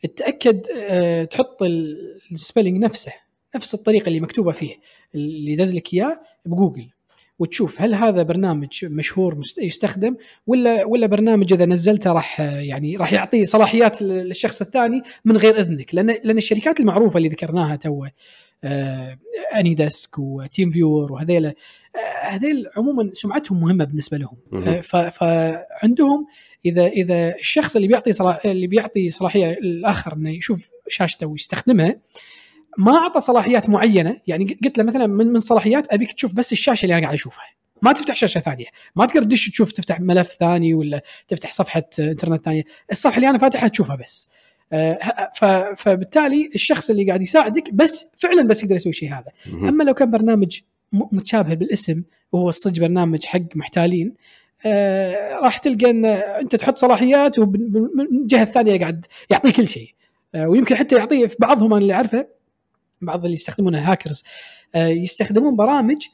تتاكد 0.02 0.66
آه، 0.78 1.24
تحط 1.24 1.62
ال- 1.62 2.20
ال 2.32 2.38
spelling 2.38 2.78
نفسه. 2.84 3.12
نفس 3.54 3.74
الطريقة 3.74 4.08
اللي 4.08 4.20
مكتوبة 4.20 4.52
فيه 4.52 4.74
اللي 5.14 5.52
يدز 5.52 5.74
لك 5.74 5.94
إياه 5.94 6.20
بجوجل. 6.46 6.88
وتشوف 7.38 7.82
هل 7.82 7.94
هذا 7.94 8.22
برنامج 8.22 8.84
مشهور 8.84 9.40
يستخدم 9.58 10.16
ولا 10.46 10.84
ولا 10.84 11.06
برنامج 11.06 11.52
إذا 11.52 11.64
نزلته 11.66 12.12
راح 12.12 12.40
آه، 12.40 12.60
يعني 12.60 12.96
راح 12.96 13.12
يعطي 13.12 13.44
صلاحيات 13.44 14.02
لل- 14.02 14.28
للشخص 14.28 14.60
الثاني 14.60 15.02
من 15.24 15.36
غير 15.36 15.58
إذنك. 15.60 15.94
لأن 15.94 16.06
لأن 16.24 16.36
الشركات 16.36 16.80
المعروفة 16.80 17.16
اللي 17.16 17.28
ذكرناها 17.28 17.76
تو 17.76 18.06
آه، 18.64 19.18
AnyDesk 19.56 20.18
و 20.18 20.70
TeamViewer 20.70 21.12
وهذيلا 21.12 21.54
آه، 21.96 22.26
هذيل 22.28 22.64
عموما 22.76 23.10
سمعتهم 23.12 23.60
مهمة 23.60 23.84
بالنسبة 23.84 24.18
لهم. 24.18 24.36
آه، 24.52 24.80
ف- 24.80 24.96
فعندهم 24.96 26.26
إذا 26.66 26.86
إذا 26.86 27.34
الشخص 27.34 27.76
اللي 27.76 27.88
بيعطي 27.88 28.12
صلاح 28.12 28.46
اللي 28.46 28.66
بيعطي 28.66 29.08
صلاحية 29.10 29.50
الآخر 29.52 30.12
إنه 30.14 30.30
يشوف 30.30 30.70
شاشته 30.88 31.26
ويستخدمها 31.26 31.96
ما 32.78 32.96
أعطى 32.96 33.20
صلاحيات 33.20 33.68
معينة 33.68 34.20
يعني 34.26 34.58
قلت 34.64 34.78
له 34.78 34.84
مثلا 34.84 35.06
من 35.06 35.26
من 35.26 35.40
صلاحيات 35.40 35.92
أبيك 35.92 36.12
تشوف 36.12 36.32
بس 36.34 36.52
الشاشة 36.52 36.84
اللي 36.84 36.94
أنا 36.94 37.02
قاعد 37.02 37.14
أشوفها. 37.14 37.44
ما 37.82 37.92
تفتح 37.92 38.14
شاشة 38.16 38.40
ثانية. 38.40 38.66
ما 38.96 39.06
تقدر 39.06 39.22
تدش 39.22 39.50
تشوف 39.50 39.72
تفتح 39.72 40.00
ملف 40.00 40.36
ثاني 40.40 40.74
ولا 40.74 41.02
تفتح 41.28 41.52
صفحة 41.52 41.82
إنترنت 41.98 42.44
ثانية. 42.44 42.62
الصفحة 42.92 43.16
اللي 43.16 43.30
أنا 43.30 43.38
فاتحها 43.38 43.68
تشوفها 43.68 43.96
بس. 43.96 44.28
آه، 44.72 45.30
فبالتالي 45.76 46.50
الشخص 46.54 46.90
اللي 46.90 47.04
قاعد 47.06 47.22
يساعدك 47.22 47.72
بس 47.74 48.08
فعلا 48.16 48.48
بس 48.48 48.62
يقدر 48.62 48.74
يسوي 48.74 48.90
الشيء 48.90 49.12
هذا. 49.12 49.32
أما 49.68 49.84
لو 49.84 49.94
كان 49.94 50.10
برنامج 50.10 50.60
متشابه 50.92 51.54
بالاسم 51.54 52.02
وهو 52.32 52.48
الصدق 52.48 52.80
برنامج 52.80 53.24
حق 53.24 53.40
محتالين 53.54 54.14
آه 54.66 55.38
راح 55.38 55.56
تلقى 55.56 55.90
إن 55.90 56.04
أنت 56.04 56.56
تحط 56.56 56.78
صلاحيات 56.78 57.38
ومن 57.38 58.06
الجهه 58.12 58.42
الثانية 58.42 58.78
قاعد 58.80 59.06
يعطيه 59.30 59.50
كل 59.52 59.68
شيء. 59.68 59.94
آه 60.34 60.48
ويمكن 60.48 60.76
حتى 60.76 60.96
يعطيه 60.96 61.26
في 61.26 61.36
بعضهم 61.38 61.72
أنا 61.72 61.82
اللي 61.82 61.92
أعرفه 61.94 62.35
بعض 63.00 63.24
اللي 63.24 63.34
يستخدمونها 63.34 63.92
هاكرز 63.92 64.22
آه 64.74 64.86
يستخدمون 64.86 65.56
برامج 65.56 66.06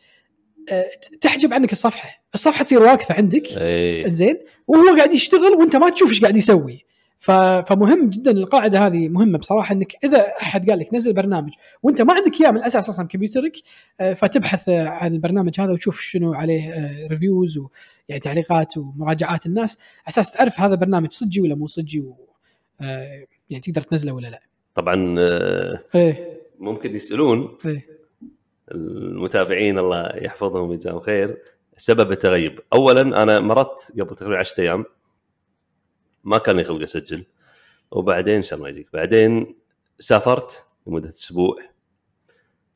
آه 0.71 0.91
تحجب 1.21 1.55
عنك 1.55 1.73
الصفحة. 1.73 2.23
الصفحة 2.35 2.65
تصير 2.65 2.83
واقفة 2.83 3.15
عندك. 3.15 3.47
اي 3.57 4.11
زين 4.11 4.39
وهو 4.67 4.97
قاعد 4.97 5.12
يشتغل 5.12 5.53
وأنت 5.53 5.77
ما 5.77 5.91
تشوف 5.91 6.11
إيش 6.11 6.21
قاعد 6.21 6.37
يسوي. 6.37 6.85
فمهم 7.19 8.11
جدا 8.11 8.31
القاعدة 8.31 8.87
هذه 8.87 9.09
مهمة 9.09 9.39
بصراحة 9.39 9.75
إنك 9.75 10.05
إذا 10.05 10.33
أحد 10.43 10.71
قال 10.71 10.79
لك 10.79 10.95
نزل 10.95 11.12
برنامج 11.12 11.53
وأنت 11.83 12.03
ما 12.03 12.15
عندك 12.15 12.41
إياه 12.41 12.51
من 12.51 12.57
الاساس 12.57 12.89
أصلا 12.89 13.07
كمبيوترك 13.07 13.53
آه، 14.01 14.15
فتبحث 14.15 14.69
عن 14.69 15.15
البرنامج 15.15 15.61
هذا 15.61 15.73
وتشوف 15.73 16.01
شنو 16.01 16.35
عليه 16.35 16.75
reviews 17.11 17.59
ويعني 17.59 18.21
تعليقات 18.21 18.77
ومراجعات 18.77 19.47
الناس 19.47 19.79
على 19.79 20.09
أساس 20.09 20.33
تعرف 20.33 20.61
هذا 20.61 20.75
برنامج 20.75 21.12
صجي 21.12 21.41
ولا 21.41 21.55
مو 21.55 21.67
صجي 21.67 22.01
و 22.01 22.17
يعني 23.51 23.62
تقدر 23.62 23.81
تنزله 23.81 24.12
ولا 24.12 24.29
لا. 24.29 24.43
طبعا 24.75 25.17
إيه. 25.95 26.41
ممكن 26.62 26.95
يسألون 26.95 27.59
إيه. 27.66 27.87
المتابعين 28.73 29.78
الله 29.78 30.16
يحفظهم 30.16 30.71
ويجزاهم 30.71 31.00
خير 31.00 31.38
سبب 31.76 32.12
التغيب. 32.12 32.61
اولا 32.73 33.23
أنا 33.23 33.40
مرضت 33.40 33.92
قبل 34.00 34.16
تقريبا 34.16 34.38
10 34.38 34.62
أيام. 34.62 34.85
ما 36.25 36.38
كان 36.38 36.57
لي 36.57 36.64
خلق 36.64 36.83
أسجل. 36.83 37.25
وبعدين 37.90 38.35
إن 38.35 38.42
شاء 38.42 38.59
الله 38.59 38.69
يجيك. 38.69 38.88
بعدين 38.92 39.54
سافرت 39.99 40.66
لمدة 40.87 41.09
أسبوع. 41.09 41.59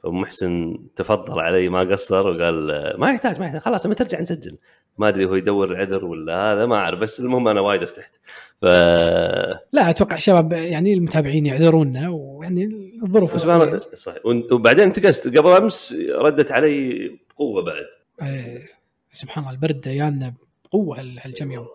فمحسن 0.02 0.78
تفضل 0.96 1.40
علي 1.40 1.68
ما 1.68 1.80
قصر 1.80 2.28
وقال 2.28 2.94
ما 2.98 3.10
يحتاج 3.10 3.40
ما 3.40 3.46
يحتاج 3.46 3.60
خلاص 3.60 3.86
لما 3.86 3.94
ترجع 3.94 4.20
نسجل. 4.20 4.58
ما 4.98 5.08
أدري 5.08 5.24
هو 5.24 5.34
يدور 5.34 5.76
عذر 5.76 6.04
ولا 6.04 6.52
هذا 6.52 6.66
ما 6.66 6.76
أعرف 6.76 7.00
بس 7.00 7.20
المهم 7.20 7.48
أنا 7.48 7.60
وايد 7.60 7.80
ارتحت. 7.80 8.16
ف 8.60 8.64
لا 9.72 9.90
أتوقع 9.90 10.16
شباب 10.16 10.52
يعني 10.52 10.94
المتابعين 10.94 11.46
يعذرونا 11.46 12.08
ويعني 12.10 12.85
الظروف. 13.02 13.46
ما 13.46 13.80
صحيح. 13.94 14.26
وبعدين 14.52 14.84
انتقست 14.84 15.28
قبل 15.28 15.50
أمس 15.50 15.96
ردت 16.10 16.52
علي 16.52 17.08
بقوة 17.30 17.62
بعد. 17.64 17.84
آه، 18.22 18.58
سبحان 19.12 19.44
الله 19.44 19.54
البرد 19.54 19.86
يانا 19.86 20.34
بقوة 20.64 21.00
هال- 21.00 21.18
هالكم 21.22 21.52
يوم. 21.52 21.66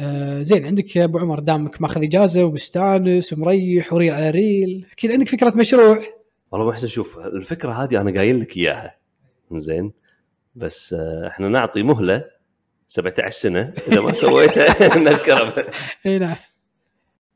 آه 0.00 0.42
زين 0.42 0.66
عندك 0.66 0.96
يا 0.96 1.04
أبو 1.04 1.18
عمر 1.18 1.38
دامك 1.40 1.82
ماخذ 1.82 2.02
إجازة 2.02 2.44
ومستانس 2.44 3.32
ومريح 3.32 3.92
وريل 3.92 4.12
على 4.14 4.30
ريل. 4.30 4.86
أكيد 4.92 5.10
عندك 5.12 5.28
فكرة 5.28 5.52
مشروع. 5.56 6.02
والله 6.52 6.66
محسن 6.68 6.86
شوف 6.86 7.18
الفكرة 7.18 7.72
هذه 7.72 8.00
أنا 8.00 8.18
قايل 8.18 8.40
لك 8.40 8.56
إياها. 8.56 8.94
زين 9.52 9.92
بس 10.54 10.92
آه، 10.92 11.28
إحنا 11.28 11.48
نعطي 11.48 11.82
مهلة 11.82 12.24
17 12.86 13.30
سنة 13.30 13.72
إذا 13.88 14.00
ما 14.00 14.12
سويتها. 14.22 14.96
نذكرها. 14.98 15.66
إي 16.06 16.18
نعم. 16.18 16.36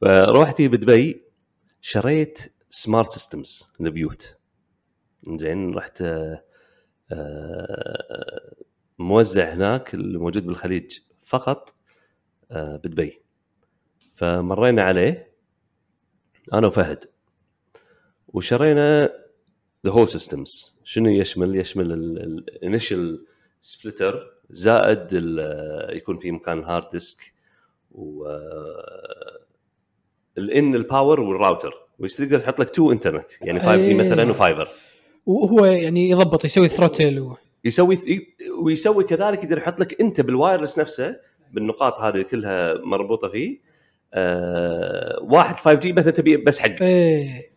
فروحتي 0.01 0.69
بدبي. 0.69 1.23
شريت 1.85 2.55
smart 2.71 3.11
systems 3.11 3.73
للبيوت 3.81 4.37
زين 5.37 5.75
رحت 5.75 6.03
آه، 6.03 6.45
آه، 7.13 8.55
موزع 8.99 9.53
هناك 9.53 9.95
اللي 9.95 10.19
موجود 10.19 10.47
بالخليج 10.47 10.99
فقط 11.23 11.75
آه، 12.51 12.77
بدبي. 12.77 13.23
فمرينا 14.15 14.83
عليه 14.83 15.33
أنا 16.53 16.67
وفهد. 16.67 17.05
وشرينا 18.29 19.05
the 19.87 19.91
whole 19.91 20.09
systems 20.09 20.81
شنو 20.85 21.11
يشمل؟ 21.11 21.57
يشمل 21.57 21.93
ال 21.93 22.10
initial 22.10 23.27
splitter 23.61 24.35
زائد 24.51 25.09
يكون 25.97 26.17
في 26.19 26.31
مكان 26.31 26.59
ال 26.59 26.65
hard 26.65 26.91
disk 26.91 27.35
و 27.91 28.25
الان 30.39 30.75
ال 30.75 30.82
power 30.82 31.21
وال 31.21 31.34
router 31.34 31.75
وتقدر 31.99 32.39
تحط 32.39 32.61
لك 32.61 32.71
two 32.71 32.93
internet 32.93 33.31
يعني 33.43 33.61
5G 33.61 33.91
أيه. 33.91 33.95
مثلا 33.95 34.31
و 34.31 34.37
fiber 34.37 34.69
وهو 35.27 35.65
يعني 35.65 36.11
يضبط 36.11 36.45
يسوي 36.45 36.69
throttle 36.69 37.21
و... 37.21 37.37
يسوي 37.65 37.99
ويسوي 38.63 39.05
كذلك 39.05 39.45
يقدر 39.45 39.59
يحط 39.59 39.81
لك 39.81 40.01
انت 40.01 40.21
بال 40.21 40.32
wireless 40.32 40.79
نفسه 40.79 41.17
بالنقاط 41.53 42.01
هذه 42.01 42.23
كلها 42.23 42.75
مربوطة 42.75 43.29
فيه. 43.29 43.61
آه 44.15 45.19
واحد 45.23 45.57
5G 45.57 45.93
مثلا 45.93 46.11
تبي 46.11 46.37
بس 46.37 46.61
حقك. 46.61 46.83
إيه. 46.83 47.51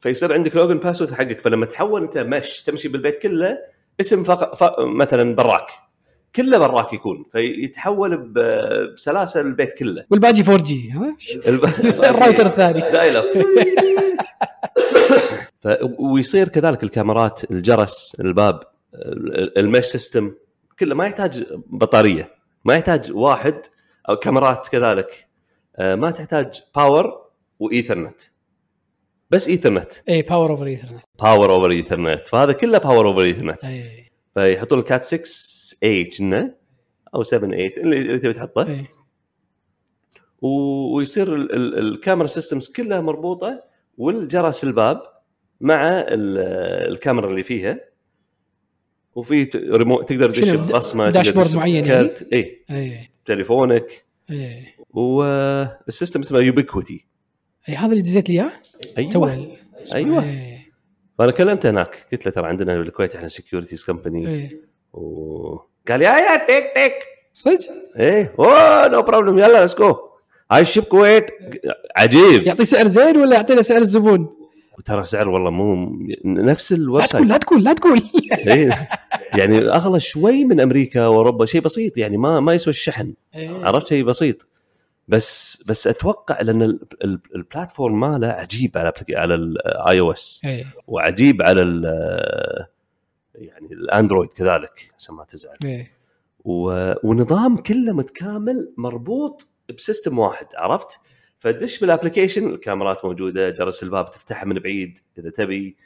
فيصير 0.00 0.32
عندك 0.32 0.56
login 0.56 0.78
password 0.78 1.14
حقك 1.14 1.40
فلما 1.40 1.66
تحول 1.66 2.02
أنت 2.02 2.18
mesh 2.18 2.62
تمشي 2.62 2.88
بالبيت 2.88 3.22
كله 3.22 3.58
اسم 4.00 4.24
فق... 4.24 4.54
ف... 4.54 4.80
مثلا 4.80 5.34
براك. 5.34 5.66
كله 6.36 6.58
براك 6.58 6.92
يكون 6.92 7.24
فيتحول 7.32 8.16
بسلاسه 8.16 9.40
البيت 9.40 9.78
كله. 9.78 10.04
والباقي 10.10 10.40
4G 10.42 10.90
ها؟ 10.90 11.16
الراوتر 11.46 12.46
الثاني. 12.46 12.80
dial. 12.90 13.22
ويصير 15.98 16.48
كذلك 16.48 16.82
الكاميرات 16.82 17.50
الجرس 17.50 18.16
الباب 18.20 18.60
ال- 18.94 19.58
ال- 19.58 19.65
ال- 19.65 19.71
mesh 19.71 19.84
system 19.84 20.34
كله 20.78 20.94
ما 20.94 21.06
يحتاج 21.06 21.44
بطارية. 21.66 22.34
ما 22.64 22.74
يحتاج 22.74 23.12
واحد 23.12 23.60
أو 24.08 24.16
كاميرات 24.16 24.68
كذلك. 24.68 25.26
آه، 25.76 25.94
ما 25.94 26.10
تحتاج 26.10 26.62
power 26.76 27.24
و 27.58 27.65
ethernet 27.65 28.20
بس 29.30 29.48
ايثرنت 29.48 29.92
اي 30.08 30.22
power 30.22 30.50
over 30.50 30.66
ethernet 30.66 31.02
power 31.22 31.50
over 31.52 31.70
ethernet 31.70 32.28
فهذا 32.28 32.52
كله 32.52 32.78
power 32.78 33.06
over 33.08 33.22
ethernet 33.24 33.64
اي 33.64 34.10
فيحطون 34.34 34.78
ال 34.78 34.85
cat 34.85 35.04
6 35.04 35.76
اي 35.82 36.04
كنا 36.04 36.54
أو 37.14 37.22
7 37.22 37.50
8 37.50 37.72
اللي 37.76 38.18
تبي 38.18 38.32
تحطه. 38.32 38.62
و- 40.42 40.96
ويصير 40.96 41.34
ال- 41.34 41.52
ال- 41.54 41.78
ال 41.78 41.85
camera 41.85 42.26
systems 42.26 42.68
كلها 42.72 43.00
مربوطة 43.00 43.64
والجرس 43.98 44.64
الباب 44.64 45.02
مع 45.60 45.88
ال- 45.90 46.88
الكاميرا 46.92 47.30
اللي 47.30 47.42
فيها. 47.42 47.80
وفي 49.14 49.50
ريموت 49.54 50.08
تقدر 50.08 50.30
تدش 50.30 50.48
شنو؟ 50.48 50.62
ببصمه 50.62 51.10
dashboard 51.10 51.54
معين 51.56 51.84
يعني؟ 51.84 52.04
ب 52.04 52.10
card 52.10 52.32
اي 52.32 52.64
اي 52.70 52.98
تليفونك 53.24 54.04
اي 54.30 54.62
وال 54.90 55.23
system 55.23 56.20
اسمه 56.20 56.38
Ubiquiti 56.40 57.04
اي 57.68 57.74
هذا 57.74 57.90
اللي 57.90 58.02
دزيت 58.02 58.30
لي 58.30 58.34
إياه؟ 58.42 58.52
أيوه. 58.98 59.10
أيوة. 59.94 60.24
اي 60.24 60.53
فانا 61.18 61.30
كلمته 61.32 61.70
هناك 61.70 61.94
قلت 62.12 62.26
له 62.26 62.32
ترى 62.32 62.46
عندنا 62.46 62.78
بالكويت 62.78 63.14
إحنا 63.16 63.28
securities 63.28 63.84
company 63.84 64.28
اي 64.28 64.60
وقال 64.92 66.02
yeah 66.02 66.10
yeah 66.18 66.46
take 66.46 66.64
take. 66.74 66.92
صدق؟ 67.32 67.58
إيه. 67.98 68.34
oh 68.38 68.88
no 68.88 69.02
problem 69.02 69.38
يلا 69.38 69.60
let's 69.60 69.74
go 69.76 69.96
I 70.52 70.64
ship 70.64 70.84
Kuwait 70.84 71.26
عجيب. 71.96 72.46
يعطي 72.46 72.64
سعر 72.64 72.86
زين 72.86 73.16
ولا 73.16 73.36
يعطينا 73.36 73.62
سعر 73.62 73.78
الزبون؟ 73.78 74.36
وترى 74.78 75.04
سعر 75.04 75.28
والله 75.28 75.50
مو 75.50 75.92
نفس 76.24 76.72
الويب 76.72 77.00
لا 77.02 77.06
تقول 77.06 77.28
لا 77.28 77.38
تقول 77.38 77.64
لا 77.64 77.72
تقول. 77.72 78.02
إيه. 78.48 78.88
يعني 79.34 79.58
أغلى 79.68 80.00
شوي 80.00 80.44
من 80.44 80.60
أمريكا 80.60 81.06
وأوروبا 81.06 81.46
شيء 81.46 81.60
بسيط 81.60 81.98
يعني 81.98 82.16
ما 82.16 82.40
ما 82.40 82.54
يسوى 82.54 82.70
الشحن. 82.70 83.14
إيه. 83.34 83.64
عرفت؟ 83.66 83.86
شيء 83.86 84.04
بسيط. 84.04 84.46
بس 85.08 85.62
بس 85.66 85.86
أتوقع 85.86 86.40
لأن 86.40 86.62
ال- 86.62 86.80
ال- 87.04 87.20
ال 87.34 87.41
platform 87.41 88.00
ماله 88.00 88.28
عجيب 88.28 88.78
على 88.78 88.92
على 89.10 89.34
ال 89.34 90.00
iOS 90.00 90.40
وعجيب 90.86 91.42
على 91.42 91.60
ال- 91.62 92.66
يعني 93.34 93.72
الأندرويد 93.74 94.32
كذلك 94.32 94.88
عشان 94.98 95.14
ما 95.14 95.24
تزعل. 95.24 95.56
اي 95.64 95.86
و... 96.44 96.92
ونظام 97.08 97.56
كله 97.56 97.92
متكامل 97.92 98.72
مربوط 98.76 99.46
ب 99.76 99.82
system 99.82 100.18
واحد 100.18 100.46
عرفت؟ 100.56 101.00
فدش 101.38 101.80
بال 101.80 101.90
application 101.90 102.46
الكاميرات 102.50 103.04
موجودة 103.04 103.50
جرس 103.50 103.82
الباب 103.82 104.10
تفتحها 104.10 104.44
من 104.46 104.58
بعيد 104.58 104.98
إذا 105.18 105.30
تبي 105.30 105.76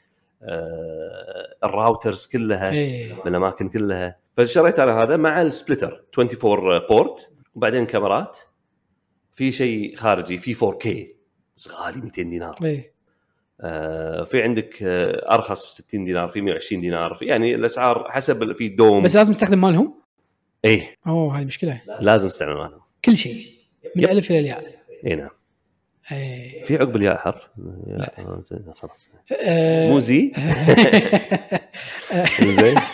آه 0.43 1.55
ال 1.65 1.72
routers 1.73 2.27
كلها 2.27 2.71
اي 2.71 3.13
بالاماكن 3.25 3.69
كلها. 3.69 4.17
فشريت 4.37 4.79
أنا 4.79 5.03
هذا 5.03 5.17
مع 5.17 5.43
ال 5.43 5.50
splitter 5.50 6.05
24 6.19 6.79
port 6.89 7.33
وبعدين 7.55 7.87
كاميرات. 7.87 8.39
في 9.39 9.53
شيء 9.53 9.97
خارجي 9.97 10.39
في 10.39 10.55
4K 10.55 10.89
بس 11.57 11.69
غالي 11.69 12.01
200 12.01 12.23
دينار. 12.23 12.55
اي 12.65 12.93
آه 13.61 14.25
في 14.25 14.43
عندك 14.43 14.83
آه 14.83 15.35
أرخص 15.35 15.65
ب 15.65 15.69
60 15.69 16.05
دينار 16.05 16.29
في 16.29 16.41
120 16.41 16.81
دينار 16.81 17.15
في 17.15 17.25
يعني 17.25 17.55
الأسعار 17.55 18.11
حسب 18.11 18.53
في 18.57 18.69
dome. 18.69 19.03
بس 19.03 19.17
لازم 19.17 19.33
تستخدم 19.33 19.61
مالهم؟ 19.61 19.95
إيه. 20.65 20.97
أوه 21.07 21.39
هاي 21.39 21.45
مشكلة. 21.45 21.83
لازم 22.01 22.27
استعمل 22.29 22.55
مالهم. 22.55 22.81
كل 23.05 23.17
شيء 23.17 23.47
من. 23.97 24.05
الالف 24.05 24.31
إلى 24.31 24.39
الياء. 24.39 24.79
اي 25.07 25.15
نعم. 25.17 25.31
اي 26.13 26.65
في 26.67 26.77
عقب 26.77 26.97
الياء 26.97 27.17
حرف؟ 27.17 27.49
آه، 27.89 28.43
خلاص. 28.77 29.09
آه، 29.43 29.91
مو 29.91 29.99
زي؟ 29.99 30.33
زين 32.61 32.81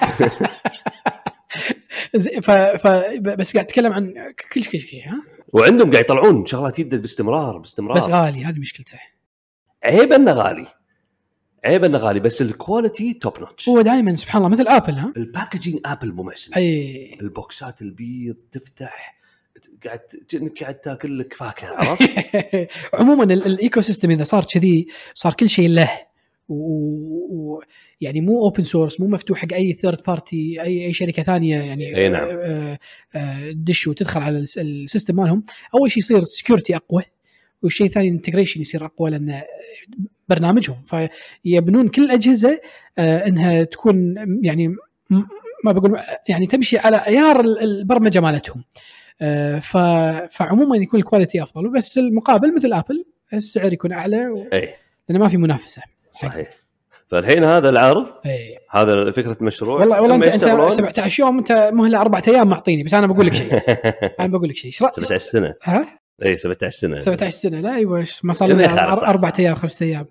زي- 2.16 2.40
ف... 2.40 2.50
ف... 2.50 2.86
بس 3.20 3.52
قاعد 3.54 3.66
أتكلم 3.66 3.92
عن 3.92 4.14
كل 4.52 4.62
شيء 4.62 4.72
كل 4.72 4.78
شيء 4.78 5.02
ها؟ 5.08 5.22
وعندهم 5.54 5.90
قاعد 5.90 6.04
يطلعون 6.04 6.46
شغلات 6.46 6.80
جديده 6.80 6.98
باستمرار 6.98 7.58
باستمرار. 7.58 7.96
بس 7.96 8.02
غالي 8.08 8.44
هذه 8.44 8.58
مشكلته. 8.58 8.98
عيب 9.84 10.12
إنه 10.12 10.32
غالي. 10.32 10.66
عيب 11.64 11.84
إنه 11.84 11.98
غالي 11.98 12.20
بس 12.20 12.42
ال 12.42 12.51
quality 12.51 13.12
top 13.14 13.38
notch 13.40 13.68
هو 13.68 13.80
دائما 13.80 14.14
سبحان 14.14 14.44
الله 14.44 14.56
مثل 14.56 14.68
Apple 14.68 14.94
ها؟ 14.94 15.12
ال 15.16 15.23
packaging 15.23 15.80
Apple 15.86 16.12
مو 16.12 16.22
محسن. 16.22 16.54
أي. 16.54 17.18
البوكسات 17.20 17.82
البيض 17.82 18.36
تفتح 18.52 19.14
قاعد 19.84 20.00
كأنك 20.28 20.62
قاعد 20.62 20.74
تاكل 20.74 21.18
لك 21.18 21.34
فاكهة 21.34 21.74
عرفت؟ 21.76 22.08
عموما 23.00 23.24
ال- 23.24 23.46
ال 23.46 23.80
ecosystem 23.80 24.10
إذا 24.10 24.24
صار 24.24 24.44
كذي 24.44 24.86
صار 25.14 25.32
كل 25.32 25.48
شيء 25.48 25.68
له. 25.68 25.90
و- 26.48 27.54
و- 27.54 27.62
يعني 28.00 28.20
مو 28.20 28.40
open 28.40 28.64
source 28.64 29.00
مو 29.00 29.06
مفتوح 29.06 29.38
حق 29.38 29.52
أي 29.52 29.72
third 29.72 30.02
party 30.06 30.62
اي 30.62 30.86
أي 30.86 30.92
شركة 30.92 31.22
ثانية 31.22 31.60
يعني 31.62 31.96
أي 31.96 32.08
نعم. 32.08 32.28
آه، 32.30 32.78
آه، 33.16 33.50
تدش 33.50 33.86
وتدخل 33.86 34.20
على 34.20 34.38
الس- 34.38 34.58
ال 34.58 34.66
system 34.66 35.16
مالهم. 35.16 35.42
أول 35.74 35.90
شيء 35.90 36.02
يصير 36.02 36.24
security 36.24 36.76
أقوى 36.76 37.02
والشيء 37.62 37.86
الثاني 37.86 38.08
integration 38.08 38.60
يصير 38.60 38.84
أقوى 38.84 39.10
لأن 39.10 39.40
برنامجهم. 40.28 40.76
فيبنون 40.84 41.88
كل 41.88 42.04
الاجهزه 42.04 42.60
آه، 42.98 43.26
إنها 43.26 43.64
تكون 43.64 44.14
يعني 44.42 44.68
ما 45.64 45.72
بقول 45.72 46.00
يعني 46.28 46.46
تمشي 46.46 46.78
على 46.78 46.96
عيار 46.96 47.40
ال- 47.40 47.60
البرمجة 47.62 48.20
مالتهم. 48.20 48.64
فعموما 50.30 50.76
يكون 50.76 51.00
ال 51.00 51.05
quality 51.05 51.42
أفضل. 51.42 51.68
بس 51.72 51.98
المقابل 51.98 52.54
مثل 52.54 52.72
Apple 52.72 53.04
السعر 53.32 53.72
يكون 53.72 53.92
أعلى 53.92 54.26
و... 54.28 54.48
إي. 54.52 54.68
لأن 55.08 55.18
ما 55.18 55.28
في 55.28 55.36
منافسة. 55.36 55.82
صحيح. 56.22 56.48
فالحين 57.10 57.44
هذا 57.44 57.68
العرض 57.68 58.06
اي 58.26 58.58
هذا 58.70 59.10
فكرة 59.10 59.36
المشروع 59.40 59.80
والله 59.80 60.00
والله 60.02 60.14
انت 60.16 60.24
أنت 60.24 60.34
يشتغلون- 60.34 60.70
17 60.70 61.20
يوم 61.22 61.38
أنت 61.38 61.70
مهله 61.74 62.00
أربع 62.00 62.22
أيام 62.28 62.48
معطيني 62.48 62.82
بس 62.82 62.94
أنا 62.94 63.06
بقول 63.06 63.26
لك 63.26 63.34
شيء. 63.34 63.52
أنا 64.20 64.28
بقول 64.28 64.48
لك 64.48 64.54
شيء. 64.56 64.66
إيش 64.66 64.82
رأ- 64.82 64.90
17 64.90 65.18
سنة. 65.18 65.54
ها؟ 65.62 65.98
اي 66.24 66.36
17 66.36 66.70
سنة. 66.76 66.98
17 66.98 67.30
سنة. 67.36 67.60
لا 67.60 67.74
أيوه 67.74 68.06
ما 68.22 68.32
صار 68.32 68.48
يعني 68.50 68.62
لنا 68.62 68.92
أربع. 69.08 69.32
أيام 69.38 69.54
خمسة 69.54 69.86
أيام. 69.86 70.06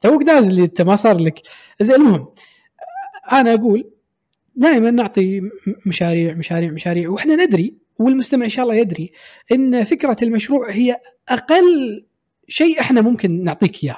توك 0.00 0.28
اللي 0.28 0.64
أنت 0.64 0.82
ما 0.82 0.96
صار 0.96 1.16
لك. 1.20 1.40
زين 1.80 1.96
المهم 1.96 2.28
أنا 3.32 3.54
أقول 3.54 3.90
دائما 4.54 4.90
نعطي 4.90 5.40
مشاريع 5.86 6.34
مشاريع 6.34 6.70
مشاريع. 6.70 7.08
وإحنا 7.10 7.36
ندري 7.46 7.74
والمستمع 7.98 8.44
إن 8.44 8.50
شاء 8.50 8.64
الله 8.64 8.74
يدري 8.76 9.12
إن 9.52 9.84
فكرة 9.84 10.16
المشروع 10.22 10.70
هي 10.70 10.96
أقل 11.28 12.06
شيء 12.48 12.80
إحنا 12.80 13.00
ممكن 13.00 13.44
نعطيك 13.44 13.84
إياه. 13.84 13.96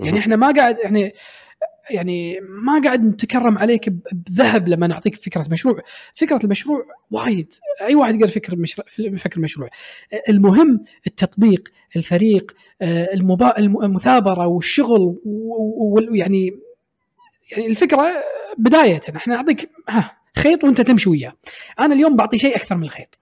يعني 0.00 0.18
إحنا 0.18 0.36
ما 0.36 0.52
قاعد 0.52 0.78
يعني 0.78 1.14
يعني 1.90 2.40
ما 2.40 2.80
قاعد 2.84 3.04
نتكرم 3.04 3.58
عليك 3.58 3.88
بذهب 4.12 4.68
لما 4.68 4.86
نعطيك 4.86 5.16
فكرة 5.16 5.46
مشروع، 5.50 5.80
فكرة 6.14 6.40
المشروع 6.44 6.84
وايد. 7.10 7.54
أي 7.80 7.94
واحد 7.94 8.14
يقدر 8.14 8.26
يفكر 8.26 8.56
مشروع 8.56 8.86
يفكر 8.98 9.40
مشروع. 9.40 9.68
المهم 10.28 10.84
التطبيق، 11.06 11.68
الفريق، 11.96 12.54
آه، 12.82 13.08
المبا... 13.14 13.58
الم- 13.58 13.82
المثابرة 13.82 14.46
والشغل 14.46 15.16
ويعني 15.24 16.60
يعني 17.52 17.66
الفكرة 17.66 18.12
بداية. 18.58 19.00
إحنا 19.16 19.34
نعطيك 19.34 19.70
ها 19.88 20.16
خيط 20.36 20.64
وأنت 20.64 20.80
تمشي 20.80 21.10
وياه. 21.10 21.32
أنا 21.80 21.94
اليوم 21.94 22.16
بعطي 22.16 22.38
شيء 22.38 22.56
أكثر 22.56 22.76
من 22.76 22.82
الخيط، 22.82 23.18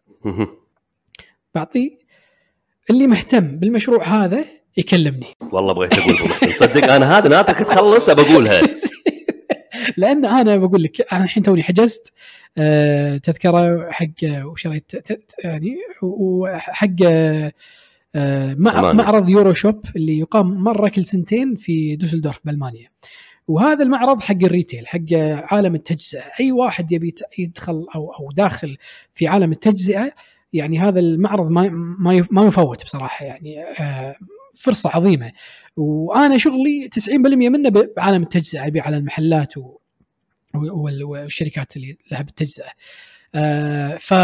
بعطي 1.54 1.98
اللي 2.90 3.06
مهتم 3.06 3.46
بالمشروع 3.56 4.04
هذا 4.04 4.44
يكلمني. 4.76 5.26
والله 5.52 5.72
بغيت 5.72 5.98
أقول 5.98 6.16
ابو 6.18 6.28
محسن 6.28 6.54
صدق 6.54 6.92
أنا 6.92 7.18
هذا 7.18 7.28
ناطرك 7.28 7.58
تخلص 7.58 8.10
بقولها 8.10 8.62
لأن 9.96 10.24
أنا 10.24 10.56
بقول 10.56 10.82
لك 10.82 11.12
أنا 11.12 11.24
الحين 11.24 11.42
توني 11.42 11.62
حجزت 11.62 12.12
آه، 12.58 13.16
تذكرة 13.16 13.90
حق 13.90 14.44
وشريت 14.44 14.96
ت- 14.96 15.12
ت- 15.12 15.34
يعني 15.44 15.76
وحق 16.02 16.88
آه، 17.06 17.52
آه،. 18.14 18.54
معرض 18.92 19.28
يورو 19.28 19.52
شوب 19.52 19.84
اللي 19.96 20.18
يقام 20.18 20.54
مرة 20.54 20.88
كل 20.88 21.04
سنتين 21.04 21.54
في 21.56 21.96
دوسلدورف 21.96 22.40
بألمانيا 22.44 22.88
وهذا 23.48 23.82
المعرض 23.82 24.22
حق 24.22 24.36
الريتيل 24.42 24.86
حق 24.86 25.12
عالم 25.52 25.74
التجزئة 25.74 26.22
أي 26.40 26.52
واحد 26.52 26.92
يبي 26.92 27.14
يدخل 27.38 27.86
أو 27.94 28.12
أو 28.12 28.32
داخل 28.32 28.76
في 29.12 29.26
عالم 29.26 29.52
التجزئة 29.52 30.12
يعني 30.52 30.78
هذا 30.78 31.00
المعرض 31.00 31.50
ما 31.50 31.68
ما 32.30 32.46
يفوت 32.46 32.84
بصراحة 32.84 33.26
يعني 33.26 33.62
آه، 33.62 34.16
فرصة 34.64 34.90
عظيمة 34.94 35.32
وأنا 35.76 36.38
شغلي 36.38 36.88
90% 36.88 37.48
منه 37.48 37.70
بعالم 37.96 38.22
التجزئة 38.22 38.66
ابيع 38.66 38.84
على 38.86 38.96
المحلات 38.96 39.56
و 39.56 39.78
وال- 40.54 41.04
والشركات 41.04 41.76
اللي 41.76 41.96
لها 42.12 42.22
بالتجزئة. 42.22 42.68
آه، 43.34 43.96
ف 43.96 44.14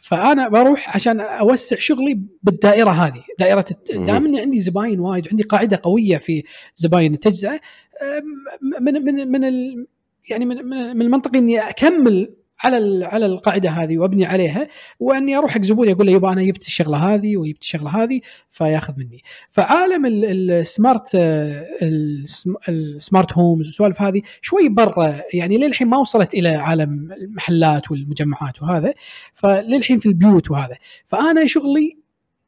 فأنا 0.00 0.48
بروح 0.48 0.96
عشان 0.96 1.20
أوسع 1.20 1.76
شغلي 1.78 2.20
بالدائرة 2.42 2.90
هذه 2.90 3.22
دائرة. 3.38 3.64
دام 3.90 4.26
إني 4.26 4.40
عندي 4.40 4.60
زباين 4.60 5.00
وايد 5.00 5.26
وعندي 5.26 5.42
قاعدة 5.42 5.80
قوية 5.82 6.16
في 6.16 6.42
زباين 6.74 7.14
التجزئة 7.14 7.60
أم، 8.02 8.80
من 8.80 8.92
من 9.04 9.28
من 9.28 9.44
ال 9.44 9.86
يعني 10.30 10.44
من 10.44 10.56
من 10.96 11.02
المنطقي 11.02 11.38
إني 11.38 11.58
أكمل 11.68 12.34
على 12.64 13.04
على 13.04 13.26
القاعدة 13.26 13.70
هذه 13.70 13.98
وأبني 13.98 14.24
عليها 14.26 14.68
وأني 15.00 15.36
أروح 15.36 15.50
حق 15.50 15.60
زبوني 15.62 15.92
أقول 15.92 16.06
له 16.06 16.12
يبا 16.12 16.32
أنا 16.32 16.42
جبت 16.42 16.66
الشغلة 16.66 16.96
هذه 17.14 17.36
وجبت 17.36 17.62
الشغلة 17.62 18.02
هذه 18.02 18.20
فياخذ 18.50 18.94
مني. 18.98 19.22
فعالم 19.50 20.06
ال- 20.06 20.50
السمارت 20.50 21.10
السم- 21.14 22.54
السمارت 22.68 23.32
هومز 23.32 23.66
والسوالف 23.66 24.02
هذه 24.02 24.22
شوي 24.42 24.68
برا 24.68 25.14
يعني 25.34 25.58
للحين 25.58 25.88
ما 25.88 25.98
وصلت 25.98 26.34
إلى 26.34 26.48
عالم 26.48 27.12
المحلات 27.12 27.90
والمجمعات 27.90 28.62
وهذا 28.62 28.94
فللحين 29.34 29.98
في 29.98 30.06
البيوت 30.06 30.50
وهذا. 30.50 30.76
فأنا 31.06 31.46
شغلي 31.46 31.96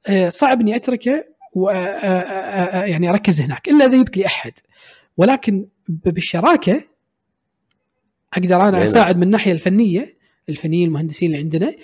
آه، 0.06 0.28
صعب 0.28 0.60
إني 0.60 0.76
أتركه 0.76 1.24
و 1.54 1.68
آه، 1.70 1.74
آه، 1.74 2.84
يعني 2.84 3.10
أركز 3.10 3.40
هناك 3.40 3.68
إلا 3.68 3.84
إذا 3.84 3.96
جبت 4.02 4.16
لي 4.16 4.26
أحد. 4.26 4.52
ولكن 5.16 5.66
بالشراكة 5.88 6.84
أقدر 8.32 8.56
أنا 8.56 8.64
يعني- 8.70 8.84
أساعد 8.84 9.16
من 9.16 9.22
الناحية 9.22 9.52
الفنية 9.52 10.16
الفنيين 10.48 10.88
المهندسين 10.88 11.30
اللي 11.30 11.42
عندنا 11.42 11.74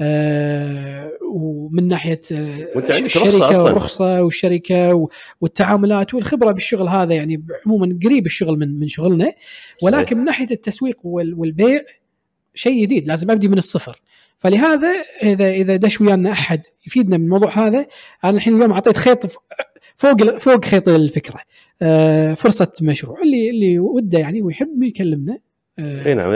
آه، 0.00 1.10
ومن 1.32 1.88
ناحية 1.88 2.20
آه، 2.32 2.68
وأنت 2.76 2.90
عندك 2.90 3.04
الشركة 3.06 3.26
رخصة 3.28 3.50
أصلاً. 3.50 3.62
والرخصه 3.64 4.22
والشركة 4.22 5.08
والتعاملات 5.40 6.14
والخبرة 6.14 6.52
بالشغل 6.52 6.88
هذا 6.88 7.14
يعني 7.14 7.44
عموما 7.66 7.98
قريب 8.04 8.26
الشغل 8.26 8.58
من 8.58 8.80
من 8.80 8.88
شغلنا. 8.88 9.32
ولكن 9.82 10.18
من 10.18 10.24
ناحية 10.24 10.46
التسويق 10.50 10.96
وال- 11.06 11.34
والبيع 11.34 11.80
شيء 12.54 12.82
جديد 12.82 13.08
لازم 13.08 13.30
أبدي 13.30 13.48
من 13.48 13.58
الصفر. 13.58 14.00
فلهذا 14.38 14.92
اذا 15.22 15.50
إذا 15.50 15.76
دش 15.76 16.00
ويانا 16.00 16.32
أحد 16.32 16.60
يفيدنا 16.86 17.16
من 17.18 17.24
الموضوع 17.24 17.66
هذا 17.66 17.86
أنا 18.24 18.36
الحين 18.36 18.56
اليوم 18.56 18.72
أعطيت 18.72 18.96
خيط 18.96 19.26
فوق 19.96 20.38
فوق 20.38 20.64
خيط 20.64 20.88
الفكرة. 20.88 21.40
آه، 21.82 22.34
فرصة 22.34 22.72
مشروع 22.82 23.22
اللي 23.22 23.50
اللي 23.50 23.78
وده 23.78 24.18
يعني 24.18 24.42
ويحب 24.42 24.82
يكلمنا. 24.82 25.38
إي 25.78 26.14
نعم. 26.14 26.30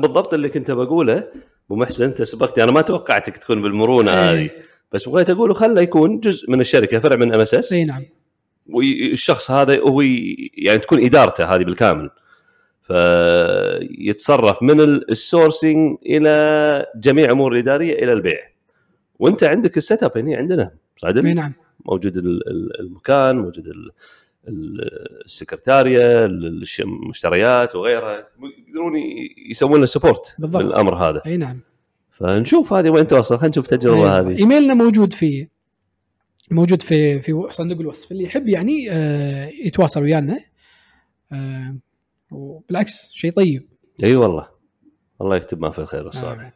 بالضبط 0.00 0.34
اللي 0.34 0.48
كنت 0.48 0.70
بقوله 0.70 1.28
أبو 1.66 1.76
محسن 1.76 2.04
أنت 2.04 2.22
سبقتني 2.22 2.64
أنا 2.64 2.72
ما 2.72 2.80
توقعتك 2.80 3.36
تكون 3.36 3.62
بالمرونة 3.62 4.12
هذه. 4.12 4.38
إيه. 4.38 4.50
بس 4.92 5.08
بغيت 5.08 5.30
أقوله 5.30 5.54
خله 5.54 5.80
يكون 5.80 6.20
جزء 6.20 6.50
من 6.50 6.60
الشركة 6.60 6.98
فرع 6.98 7.16
من 7.16 7.34
MSS 7.34 7.72
إي 7.72 7.84
نعم. 7.84 8.02
والشخص 8.66 9.50
هذا 9.50 9.78
هو 9.80 10.00
يعني 10.00 10.78
تكون 10.78 11.04
إدارته 11.04 11.44
هذه 11.44 11.64
بالكامل. 11.64 12.10
فيتصرف 12.82 14.62
من 14.62 14.80
ال- 14.80 15.10
ال 15.10 15.20
sourcing 15.20 15.96
إلى 16.06 16.86
جميع 16.96 17.30
أمور 17.32 17.52
الإدارية 17.52 18.04
إلى 18.04 18.12
البيع. 18.12 18.38
وأنت 19.18 19.44
عندك 19.44 19.76
ال 19.76 20.02
setup 20.02 20.18
هنا 20.18 20.36
عندنا 20.36 20.70
صادق 20.96 21.22
نعم. 21.22 21.52
موجود 21.86 22.16
ال- 22.16 22.48
ال- 22.50 22.80
المكان 22.80 23.36
موجود 23.38 23.66
السكرتارية 25.24 26.24
المشتريات 26.24 27.76
وغيرها 27.76 28.28
يقدرون 28.68 28.92
يسوون 29.50 29.80
له 29.80 29.86
support 29.86 30.36
بالضبط. 30.38 30.62
بالأمر 30.62 30.94
هذا. 30.94 31.22
أي 31.26 31.36
نعم. 31.36 31.60
فنشوف 32.10 32.72
هذه 32.72 32.90
وين 32.90 33.06
توصل. 33.06 33.36
خلينا 33.36 33.50
نشوف 33.50 33.72
التجربه 33.72 33.96
أيوة. 33.96 34.20
هذه. 34.20 34.38
إيميلنا 34.38 34.74
موجود 34.74 35.12
في 35.12 35.48
موجود 36.50 36.82
في 36.82 37.20
في 37.20 37.46
صندوق 37.50 37.80
الوصف. 37.80 38.12
اللي 38.12 38.24
يحب 38.24 38.48
يعني 38.48 38.90
آه، 38.90 39.48
يتواصل 39.64 40.02
ويانا. 40.02 40.40
آه، 41.32 41.76
وبالعكس 42.30 43.10
شيء 43.12 43.32
طيب. 43.32 43.68
أي 44.02 44.16
والله. 44.16 44.48
الله 45.20 45.36
يكتب 45.36 45.60
ما 45.60 45.70
في 45.70 45.78
الخير 45.78 46.06
والصالح. 46.06 46.42
آه. 46.42 46.52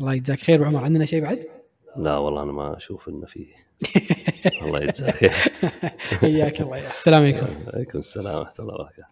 الله 0.00 0.14
يجزاك 0.14 0.40
خير. 0.40 0.62
وعمر 0.62 0.84
عندنا 0.84 1.04
شيء 1.04 1.22
بعد؟ 1.22 1.57
لا 1.98 2.16
والله 2.16 2.42
أنا 2.42 2.52
ما 2.52 2.76
أشوف 2.76 3.08
إنه 3.08 3.26
في. 3.26 3.46
الله 4.62 4.82
يجزاك 4.82 5.14
حياك 6.20 6.60
الله 6.60 6.86
السلام 6.86 7.22
عليكم. 7.22 7.46
عليكم 7.74 7.98
السلام 7.98 8.36
ورحمة 8.38 8.54
الله 8.58 8.74
وبركاته. 8.74 9.06